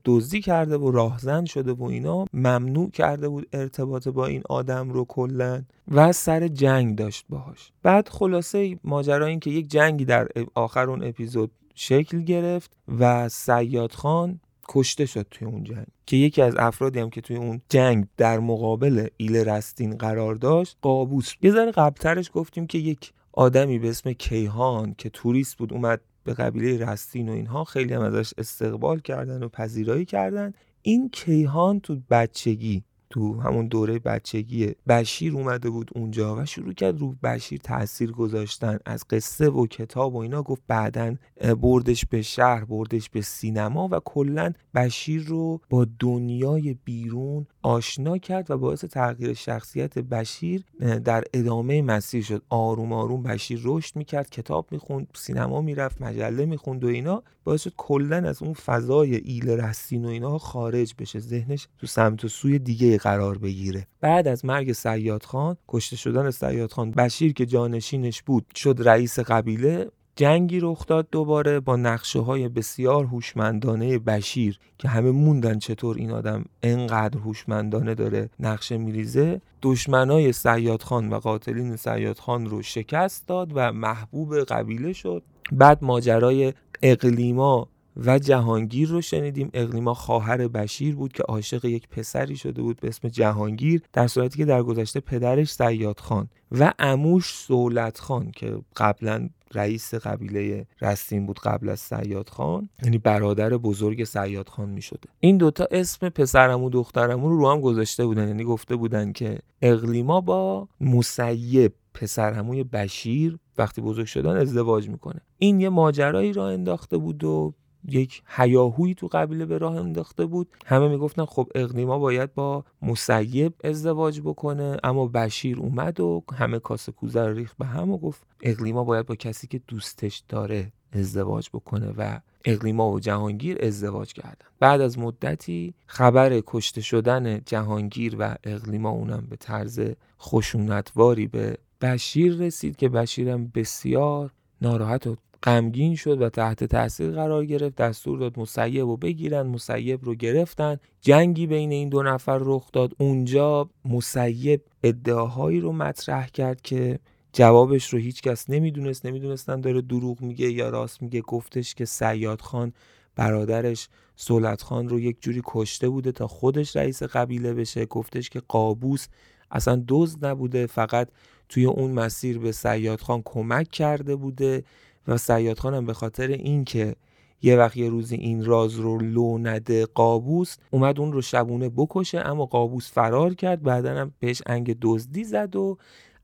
دزدی 0.05 0.41
کرده 0.41 0.79
و 0.79 0.91
راهزن 0.91 1.45
شده 1.45 1.73
و 1.73 1.83
اینا. 1.83 2.25
ممنوع 2.33 2.91
کرده 2.91 3.29
بود 3.29 3.49
ارتباط 3.53 4.09
با 4.09 4.27
این 4.27 4.43
آدم 4.49 4.91
رو 4.91 5.05
کلا 5.05 5.63
و 5.89 6.13
سر 6.13 6.49
جنگ 6.49 6.97
داشت 6.97 7.27
باهاش. 7.29 7.73
بعد 7.83 8.09
خلاصه 8.09 8.79
ماجرا 8.85 9.27
این 9.27 9.41
که 9.41 9.51
یک 9.51 9.69
جنگی 9.69 10.05
در 10.05 10.29
آخر 10.55 10.91
اون 10.91 11.05
اپیزود 11.05 11.51
شکل 11.75 12.23
گرفت 12.23 12.77
و 12.99 13.29
سیاد 13.29 13.93
خان 13.93 14.41
کشته 14.69 15.07
شد 15.07 15.27
توی 15.31 15.49
اون 15.49 15.65
جنگ. 15.65 15.87
که 16.07 16.17
یکی 16.17 16.43
از 16.43 16.57
افرادی 16.57 17.01
هم 17.01 17.11
که 17.11 17.21
توی 17.21 17.37
اون 17.37 17.61
جنگ 17.69 18.07
در 18.17 18.39
مقابل 18.39 19.07
ایل 19.17 19.37
رستین 19.37 19.97
قرار 19.97 20.35
داشت 20.35 20.77
قابوس 20.83 21.35
یه 21.43 21.51
ذره 21.51 21.71
قبلترش 21.71 22.31
گفتیم 22.35 22.67
که 22.67 22.79
یک 22.79 23.13
آدمی 23.33 23.79
به 23.79 23.89
اسم 23.89 24.13
کیهان 24.13 24.95
که 24.99 25.11
توریست 25.11 25.57
بود 25.57 25.73
اومد 25.73 26.01
به 26.25 26.35
قبیله 26.35 26.87
رستین 26.87 27.29
و 27.29 27.33
اینها 27.33 27.65
خیلی 27.65 27.95
هم 27.95 28.03
ازش 28.03 28.33
استقبال 28.39 29.01
کردن 29.01 29.43
و 29.43 29.49
پذیرایی 29.49 30.05
کردن. 30.05 30.53
این 30.83 31.09
کیهان 31.09 31.81
تو 31.81 31.97
بچگی 32.11 32.85
تو 33.13 33.41
همون 33.41 33.67
دوره 33.67 33.99
بچگی 33.99 34.75
بشیر 34.89 35.35
اومده 35.35 35.71
بود 35.71 35.91
اونجا 35.95 36.37
و 36.37 36.45
شروع 36.45 36.73
کرد 36.73 37.01
رو 37.01 37.15
بشیر 37.23 37.61
تاثیر 37.61 38.13
گذاشتن. 38.13 38.79
از 38.87 39.05
قصه 39.11 39.49
و 39.49 39.67
کتاب 39.67 40.15
و 40.15 40.19
اینا 40.19 40.43
گفت 40.43 40.63
بعدا 40.69 41.15
بردش 41.61 42.07
به 42.07 42.23
شهر 42.23 42.65
بردش 42.65 43.11
به 43.11 43.21
سینما 43.21 43.89
و 43.93 44.01
کلا 44.05 44.53
بشیر 44.75 45.23
رو 45.23 45.61
با 45.71 45.87
دنیای 45.99 46.77
بیرون 46.85 47.47
آشنا 47.63 48.19
کرد 48.19 48.51
و 48.51 48.59
باعث 48.59 48.85
تغییر 48.85 49.35
شخصیت 49.35 49.99
بشیر 49.99 50.65
در 51.05 51.25
ادامه 51.35 51.83
مسیر 51.83 52.25
شد. 52.25 52.43
آروم 52.49 52.93
آروم 52.93 53.23
بشیر 53.23 53.61
رشد 53.65 53.97
می‌کرد 53.97 54.31
کتاب 54.31 54.67
می‌خوند 54.71 55.07
سینما 55.15 55.61
می‌رفت 55.61 56.03
مجله 56.03 56.47
می‌خوند 56.47 56.85
و 56.85 56.87
اینا. 56.87 57.23
باعث 57.45 57.63
شد 57.63 57.73
کلا 57.77 58.17
از 58.17 58.43
اون 58.43 58.53
فضای 58.53 59.17
ایل 59.17 59.51
رستین 59.51 60.05
و 60.05 60.09
اینا 60.09 60.39
خارج 60.39 60.95
بشه 60.99 61.19
ذهنش 61.19 61.69
تو 61.79 61.87
سمت 61.87 62.25
و 62.25 62.29
سوی 62.29 62.59
دیگه 62.59 62.99
قرار 62.99 63.39
بگیره. 63.39 63.87
بعد 64.01 64.29
از 64.29 64.45
مرگ 64.45 64.73
سیاد 64.73 65.23
خان 65.23 65.57
کشته 65.69 65.97
شدن 65.97 66.31
سیاد 66.31 66.73
خان 66.73 66.91
بشیر 66.91 67.33
که 67.33 67.47
جانشینش 67.47 68.23
بود 68.23 68.47
شد 68.55 68.77
رئیس 68.79 69.19
قبیله. 69.19 69.91
جنگی 70.17 70.61
رخ 70.61 70.87
داد 70.87 71.09
دوباره 71.11 71.61
با 71.61 71.77
نقشه 71.77 72.21
های 72.21 72.49
بسیار 72.49 73.05
هوشمندانه 73.05 73.99
بشیر 73.99 74.59
که 74.79 74.89
همه 74.89 75.11
موندن 75.11 75.59
چطور 75.59 75.97
این 75.97 76.11
آدم 76.11 76.45
انقدر 76.63 77.19
هوشمندانه 77.19 77.95
داره 77.95 78.31
نقشه 78.41 78.77
میریزه 78.77 79.41
دشمنای 79.63 80.33
سیاد 80.33 80.83
خان 80.83 81.11
و 81.11 81.19
قاتلین 81.19 81.77
سیاد 81.77 82.19
خان 82.19 82.47
رو 82.47 82.63
شکست 82.63 83.29
داد 83.29 83.53
و 83.55 83.73
محبوب 83.73 84.39
قبیله 84.39 84.93
شد. 84.93 85.23
بعد 85.53 85.79
ماجرای 85.85 86.53
اقلیما 86.83 87.69
و 87.97 88.19
جهانگیر 88.19 88.89
رو 88.89 89.01
شنیدیم. 89.01 89.51
اقلیما 89.55 89.95
خواهر 89.95 90.49
بشیر 90.49 90.97
بود 90.97 91.13
که 91.13 91.23
عاشق 91.23 91.65
یک 91.65 91.89
پسری 91.89 92.37
شده 92.37 92.63
بود 92.63 92.81
به 92.81 92.89
اسم 92.89 93.09
جهانگیر 93.09 93.83
در 93.93 94.07
صورتی 94.07 94.39
که 94.39 94.45
در 94.45 94.63
گذشته 94.63 95.01
پدرش 95.01 95.53
سیاد 95.53 96.01
خان 96.01 96.29
و 96.53 96.73
اموش 96.79 97.35
سولت 97.35 97.99
خان 97.99 98.31
که 98.31 98.59
قبلا 98.77 99.29
رئیس 99.55 99.95
قبیله 99.95 100.67
رستین 100.81 101.27
بود 101.27 101.39
قبل 101.39 101.69
از 101.69 101.81
سیاد 101.81 102.29
خان. 102.29 102.69
یعنی 102.83 102.99
برادر 102.99 103.51
بزرگ 103.51 104.05
سیاد 104.05 104.49
خان 104.49 104.69
می 104.69 104.83
شده 104.83 105.09
این 105.21 105.37
دوتا 105.37 105.67
اسم 105.71 106.09
پسرمو 106.09 106.71
دخترمو 106.71 107.29
رو 107.29 107.39
رو 107.39 107.51
هم 107.51 107.61
گذاشته 107.61 108.07
بودن. 108.07 108.29
یعنی 108.29 108.45
گفته 108.45 108.77
بودن 108.77 109.13
که 109.13 109.39
اقلیما 109.63 110.21
با 110.21 110.69
مسیب 110.81 111.73
پسرموی 111.95 112.65
بشیر 112.65 113.39
وقتی 113.59 113.81
بزرگ 113.81 114.07
شدن 114.07 114.37
ازدواج 114.37 114.89
می‌کنه. 114.89 115.21
این 115.39 115.61
یه 115.61 115.69
ماجرایی 115.69 116.33
را 116.33 116.49
انداخته 116.49 116.97
بود 116.97 117.25
و 117.25 117.55
یک 117.89 118.23
هیاهویی 118.27 118.95
تو 118.95 119.09
قبیله 119.13 119.47
به 119.47 119.59
راه 119.59 119.77
انداخته 119.77 120.27
بود. 120.27 120.49
همه 120.67 120.89
می‌گفتن 120.89 121.25
خب 121.25 121.49
اقلیما 121.55 121.99
باید 121.99 122.35
با 122.35 122.65
مسیب 122.83 123.55
ازدواج 123.65 124.21
بکنه. 124.21 124.77
اما 124.85 125.07
بشیر 125.07 125.59
اومد 125.59 126.01
و 126.01 126.25
همه 126.35 126.59
کاسه 126.59 126.93
کوزه 126.93 127.27
رو 127.27 127.35
ریخت 127.35 127.57
به 127.59 127.67
هم 127.67 127.91
و 127.91 127.99
گفت 127.99 128.23
اقلیما 128.43 128.85
باید 128.85 129.07
با 129.07 129.15
کسی 129.15 129.47
که 129.47 129.61
دوستش 129.69 130.23
داره 130.29 130.73
ازدواج 130.93 131.49
بکنه 131.49 131.95
و 131.97 132.19
اقلیما 132.45 132.91
و 132.91 133.01
جهانگیر 133.01 133.59
ازدواج 133.61 134.13
کردن. 134.13 134.47
بعد 134.61 134.81
از 134.81 134.99
مدتی 134.99 135.75
خبر 135.87 136.41
کشته 136.47 136.81
شدن 136.81 137.41
جهانگیر 137.47 138.17
و 138.19 138.37
اقلیما 138.45 138.91
اونم 138.91 139.27
به 139.31 139.37
طرز 139.37 139.81
خشونتواری 140.21 141.27
به 141.27 141.59
بشیر 141.81 142.37
رسید 142.37 142.77
که 142.77 142.89
بشیرم 142.89 143.49
بسیار 143.55 144.31
ناراحت 144.63 145.07
و 145.07 145.17
غمگین 145.43 145.97
شد 145.97 146.23
و 146.23 146.29
تحت 146.29 146.65
تاثیر 146.65 147.11
قرار 147.11 147.47
گرفت 147.47 147.77
دستور 147.77 148.19
داد 148.19 148.39
مسیب 148.39 148.81
رو 148.81 148.97
بگیرن 148.97 149.43
مسیب 149.43 150.05
رو 150.05 150.15
گرفتن. 150.15 150.77
جنگی 151.01 151.47
بین 151.47 151.73
این 151.73 151.89
دو 151.89 152.03
نفر 152.03 152.39
رخ 152.43 152.73
داد. 152.73 152.93
اونجا 152.99 153.71
مسیب 153.85 154.61
ادعاهایی 154.83 155.61
رو 155.61 155.73
مطرح 155.73 156.27
کرد 156.27 156.61
که 156.61 156.99
جوابش 157.33 157.93
رو 157.93 157.99
هیچکس 157.99 158.51
نمی‌دونست. 158.51 159.07
نمی‌دونستن 159.07 159.61
داره 159.61 159.81
دروغ 159.81 160.21
میگه 160.21 160.51
یا 160.51 160.69
راست 160.69 161.03
میگه. 161.03 161.21
گفتش 161.21 161.75
که 161.75 161.85
سیاد 161.85 162.41
خان 162.41 162.73
برادرش 163.17 163.89
سولت 164.17 164.63
خان 164.63 164.89
رو 164.89 165.01
یک 165.01 165.17
جوری 165.21 165.43
کشته 165.45 165.89
بوده 165.89 166.13
تا 166.13 166.27
خودش 166.27 166.77
رئیس 166.77 167.03
قبیله 167.03 167.55
بشه. 167.55 167.87
گفتش 167.87 168.31
که 168.31 168.43
قابوس 168.49 169.07
اصلا 169.51 169.85
دزد 169.89 170.27
نبوده. 170.27 170.67
فقط 170.67 171.09
توی 171.49 171.65
اون 171.65 171.91
مسیر 171.91 172.39
به 172.39 172.53
سیاد 172.53 173.01
خان 173.01 173.23
کمک 173.25 173.71
کرده 173.71 174.17
بوده. 174.17 174.65
و 175.09 175.17
سیاد 175.17 175.59
خانم 175.59 175.87
به 175.87 175.93
خاطر 175.93 176.27
اینکه 176.27 176.97
یه 177.43 177.57
وقت 177.57 177.77
یه 177.77 177.89
روزی 177.89 178.17
این 178.17 178.45
راز 178.45 178.75
رو 178.75 178.99
لو 178.99 179.39
نده 179.39 179.87
قابوس 179.87 180.57
اومد 180.71 181.01
اون 181.01 181.13
رو 181.13 181.23
شبونه 181.23 181.69
بکشه 181.69 182.19
اما 182.19 182.47
قابوس 182.47 182.93
فرار 182.93 183.35
کرد 183.35 183.63
بعدا 183.63 183.95
هم 183.95 184.13
بهش 184.19 184.43
انگ 184.47 184.77
دزدی 184.81 185.25
زد 185.25 185.57
و 185.57 185.79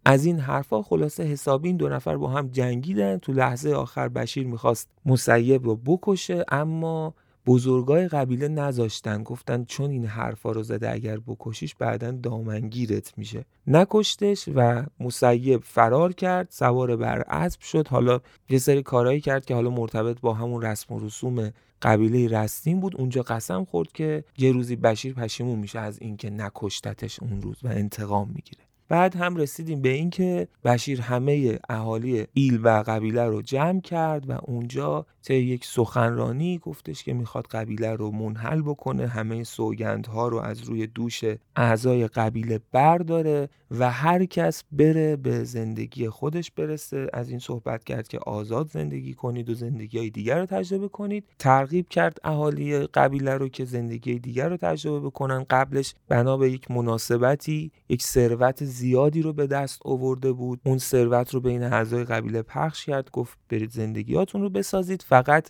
از 0.04 0.24
این 0.24 0.38
حرفا 0.38 0.82
خلاصه 0.82 1.24
حسابی 1.24 1.68
این 1.68 1.76
دو 1.76 1.88
نفر 1.88 2.16
با 2.16 2.28
هم 2.28 2.48
جنگیدن. 2.48 3.18
تو 3.18 3.32
لحظه 3.32 3.72
آخر 3.72 4.08
بشیر 4.08 4.46
می‌خواست 4.46 4.88
مسیب 5.06 5.64
رو 5.64 5.76
بکشه 5.76 6.44
اما 6.48 7.14
بزرگای 7.48 8.08
قبیله 8.08 8.48
نذاشتن 8.48 9.22
گفتن 9.22 9.64
چون 9.64 9.90
این 9.90 10.06
حرفا 10.06 10.52
رو 10.52 10.62
زده 10.62 10.90
اگر 10.90 11.18
بکشیش 11.26 11.74
بعدا 11.74 12.10
دامنگیرت 12.10 13.18
میشه. 13.18 13.44
نکشتش 13.66 14.48
و 14.54 14.86
مسیب 15.00 15.62
فرار 15.64 16.12
کرد 16.12 16.48
سوار 16.50 16.96
بر 16.96 17.24
اسب 17.28 17.60
شد. 17.60 17.88
حالا 17.88 18.20
یه 18.48 18.58
سری 18.58 18.82
کارهایی 18.82 19.20
کرد 19.20 19.44
که 19.44 19.54
حالا 19.54 19.70
مرتبط 19.70 20.20
با 20.20 20.34
همون 20.34 20.62
رسم 20.62 20.94
و 20.94 21.06
رسوم 21.06 21.50
قبیله 21.82 22.38
رستین 22.38 22.80
بود. 22.80 22.96
اونجا 22.96 23.22
قسم 23.22 23.64
خورد 23.64 23.92
که 23.92 24.24
یه 24.38 24.52
روزی 24.52 24.76
بشیر 24.76 25.14
پشیمون 25.14 25.58
میشه 25.58 25.78
از 25.78 25.98
اینکه 26.00 26.30
نکشتتش 26.30 27.22
اون 27.22 27.42
روز 27.42 27.56
و 27.62 27.68
انتقام 27.68 28.28
می‌گیره. 28.34 28.67
بعد 28.88 29.16
هم 29.16 29.36
رسیدیم 29.36 29.82
به 29.82 29.88
اینکه 29.88 30.48
بشیر 30.64 31.00
همه 31.00 31.58
اهالی 31.68 32.26
ایل 32.34 32.60
و 32.62 32.82
قبیله 32.86 33.24
رو 33.24 33.42
جمع 33.42 33.80
کرد 33.80 34.30
و 34.30 34.38
اونجا 34.42 35.06
طی 35.22 35.34
یک 35.34 35.64
سخنرانی 35.64 36.58
گفتش 36.58 37.04
که 37.04 37.12
می‌خواد 37.12 37.46
قبیله 37.46 37.92
رو 37.92 38.10
منحل 38.10 38.62
بکنه 38.62 39.06
همه 39.06 39.44
سوگندها 39.44 40.28
رو 40.28 40.38
از 40.38 40.62
روی 40.62 40.86
دوش 40.86 41.24
اعضای 41.56 42.08
قبیله 42.08 42.60
برداره 42.72 43.48
و 43.70 43.90
هر 43.90 44.24
کس 44.24 44.64
بره 44.72 45.16
به 45.16 45.44
زندگی 45.44 46.08
خودش 46.08 46.50
برسه. 46.50 47.06
از 47.12 47.30
این 47.30 47.38
صحبت 47.38 47.84
کرد 47.84 48.08
که 48.08 48.18
آزاد 48.18 48.68
زندگی 48.68 49.14
کنید 49.14 49.50
و 49.50 49.54
زندگی 49.54 49.98
های 49.98 50.10
دیگر 50.10 50.38
رو 50.38 50.46
تجربه 50.46 50.88
کنید. 50.88 51.24
ترغیب 51.38 51.88
کرد 51.88 52.18
اهالی 52.24 52.78
قبیله 52.78 53.34
رو 53.34 53.48
که 53.48 53.64
زندگی 53.64 54.18
دیگر 54.18 54.48
رو 54.48 54.56
تجربه 54.56 55.00
بکنن. 55.00 55.46
قبلش 55.50 55.94
بنا 56.08 56.36
به 56.36 56.50
یک 56.50 56.70
مناسبتی 56.70 57.70
یک 57.88 58.02
ثروت 58.02 58.64
زیادی 58.78 59.22
رو 59.22 59.32
به 59.32 59.46
دست 59.46 59.80
آورده 59.84 60.32
بود. 60.32 60.60
اون 60.64 60.78
ثروت 60.78 61.34
رو 61.34 61.40
بین 61.40 61.62
اعضای 61.62 62.04
قبیله 62.04 62.42
پخش 62.42 62.84
کرد 62.84 63.10
گفت 63.10 63.38
برید 63.48 63.70
زندگیاتون 63.70 64.42
رو 64.42 64.50
بسازید. 64.50 65.02
فقط 65.02 65.48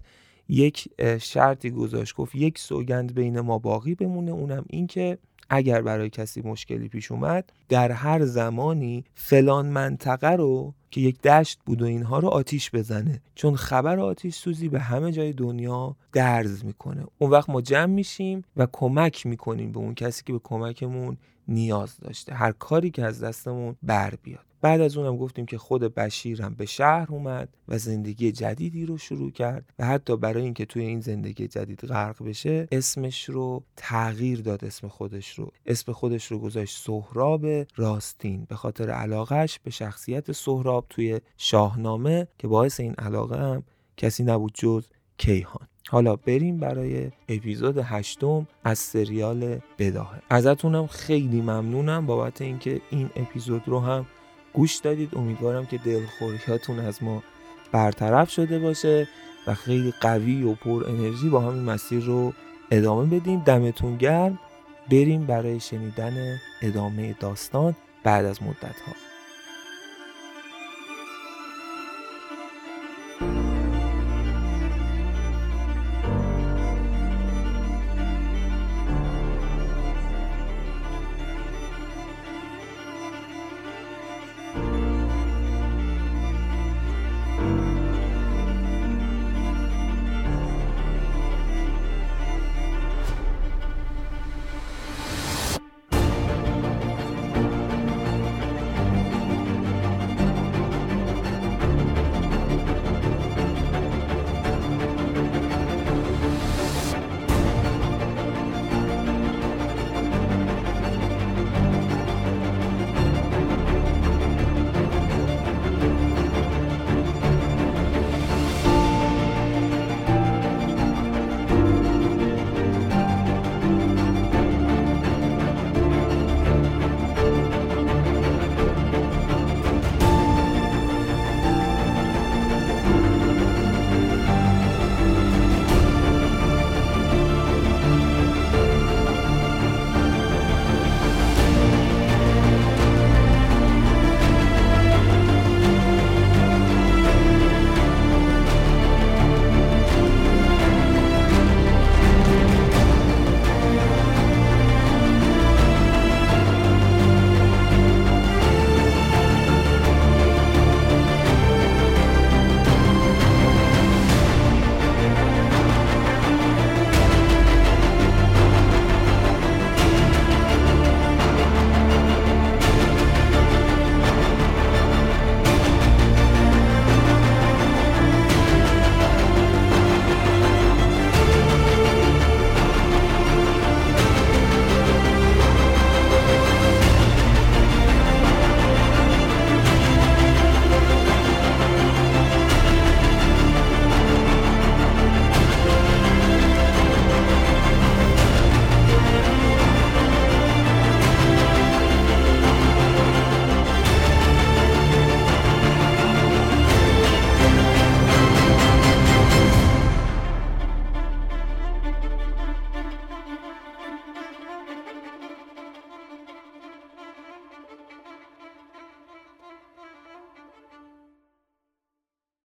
یک 0.48 0.88
شرطی 1.20 1.70
گذاشت. 1.70 2.16
گفت 2.16 2.34
یک 2.34 2.58
سوگند 2.58 3.14
بین 3.14 3.40
ما 3.40 3.58
باقی 3.58 3.94
بمونه. 3.94 4.30
اونم 4.30 4.64
این 4.70 4.86
که 4.86 5.18
اگر 5.50 5.82
برای 5.82 6.10
کسی 6.10 6.40
مشکلی 6.40 6.88
پیش 6.88 7.12
اومد 7.12 7.52
در 7.68 7.92
هر 7.92 8.24
زمانی 8.24 9.04
فلان 9.14 9.66
منطقه 9.66 10.30
رو 10.30 10.74
که 10.90 11.00
یک 11.00 11.22
دشت 11.22 11.58
بود 11.66 11.82
و 11.82 11.84
اینها 11.84 12.18
رو 12.18 12.28
آتیش 12.28 12.70
بزنه. 12.70 13.22
چون 13.34 13.56
خبر 13.56 14.00
آتیش 14.00 14.36
سوزی 14.36 14.68
به 14.68 14.80
همه 14.80 15.12
جای 15.12 15.32
دنیا 15.32 15.96
درز 16.12 16.64
می‌کنه. 16.64 17.06
اون 17.18 17.30
وقت 17.30 17.50
ما 17.50 17.60
جمع 17.60 17.92
میشیم 17.92 18.44
و 18.56 18.66
کمک 18.72 19.26
می‌کنیم 19.26 19.72
به 19.72 19.78
اون 19.78 19.94
کسی 19.94 20.22
که 20.26 20.32
به 20.32 20.40
کمکمون 20.44 21.16
نیاز 21.48 21.96
داشته. 21.96 22.34
هر 22.34 22.52
کاری 22.52 22.90
که 22.90 23.04
از 23.04 23.24
دستمون 23.24 23.76
بر 23.82 24.14
بیاد. 24.22 24.47
بعد 24.60 24.80
از 24.80 24.96
اونم 24.96 25.16
گفتیم 25.16 25.46
که 25.46 25.58
خود 25.58 25.94
بشیر 25.94 26.42
هم 26.42 26.54
به 26.54 26.66
شهر 26.66 27.06
اومد 27.10 27.48
و 27.68 27.78
زندگی 27.78 28.32
جدیدی 28.32 28.86
رو 28.86 28.98
شروع 28.98 29.30
کرد 29.30 29.72
و 29.78 29.86
حتی 29.86 30.16
برای 30.16 30.42
اینکه 30.42 30.64
توی 30.64 30.82
این 30.82 31.00
زندگی 31.00 31.48
جدید 31.48 31.80
غرق 31.80 32.24
بشه 32.24 32.68
اسمش 32.72 33.24
رو 33.24 33.62
تغییر 33.76 34.40
داد 34.40 34.64
اسم 34.64 34.88
خودش 34.88 35.38
رو. 35.38 35.52
اسم 35.66 35.92
خودش 35.92 36.26
رو 36.26 36.38
گذاشت 36.38 36.78
سهراب 36.78 37.46
راستین. 37.76 38.46
به 38.48 38.56
خاطر 38.56 38.90
علاقش 38.90 39.58
به 39.58 39.70
شخصیت 39.70 40.32
سهراب 40.32 40.86
توی 40.90 41.20
شاهنامه 41.36 42.28
که 42.38 42.48
باعث 42.48 42.80
این 42.80 42.94
علاقه 42.94 43.38
هم 43.38 43.62
کسی 43.96 44.24
نبود 44.24 44.52
جز 44.54 44.86
کیهان. 45.18 45.68
حالا 45.88 46.16
بریم 46.16 46.56
برای 46.56 47.10
اپیزود 47.28 47.78
هشتم 47.78 48.46
از 48.64 48.78
سریال 48.78 49.60
بداهه. 49.78 50.22
ازتونم 50.30 50.86
خیلی 50.86 51.40
ممنونم 51.40 52.06
بابت 52.06 52.42
اینکه 52.42 52.80
این 52.90 53.10
اپیزود 53.16 53.62
رو 53.66 53.80
هم 53.80 54.06
گوش 54.52 54.76
دادید. 54.76 55.14
امیدوارم 55.16 55.66
که 55.66 55.78
دلخوریاتون 55.78 56.78
از 56.78 57.02
ما 57.02 57.22
برطرف 57.72 58.30
شده 58.30 58.58
باشه 58.58 59.08
و 59.46 59.54
خیلی 59.54 59.94
قوی 60.00 60.42
و 60.42 60.54
پر 60.54 60.84
انرژی 60.88 61.28
با 61.28 61.40
همین 61.40 61.62
مسیر 61.62 62.04
رو 62.04 62.32
ادامه 62.70 63.20
بدیم. 63.20 63.40
دمتون 63.40 63.96
گرم. 63.96 64.38
بریم 64.90 65.26
برای 65.26 65.60
شنیدن 65.60 66.40
ادامه 66.62 67.16
داستان 67.20 67.76
بعد 68.04 68.24
از 68.24 68.42
مدت 68.42 68.80
ها 68.86 68.92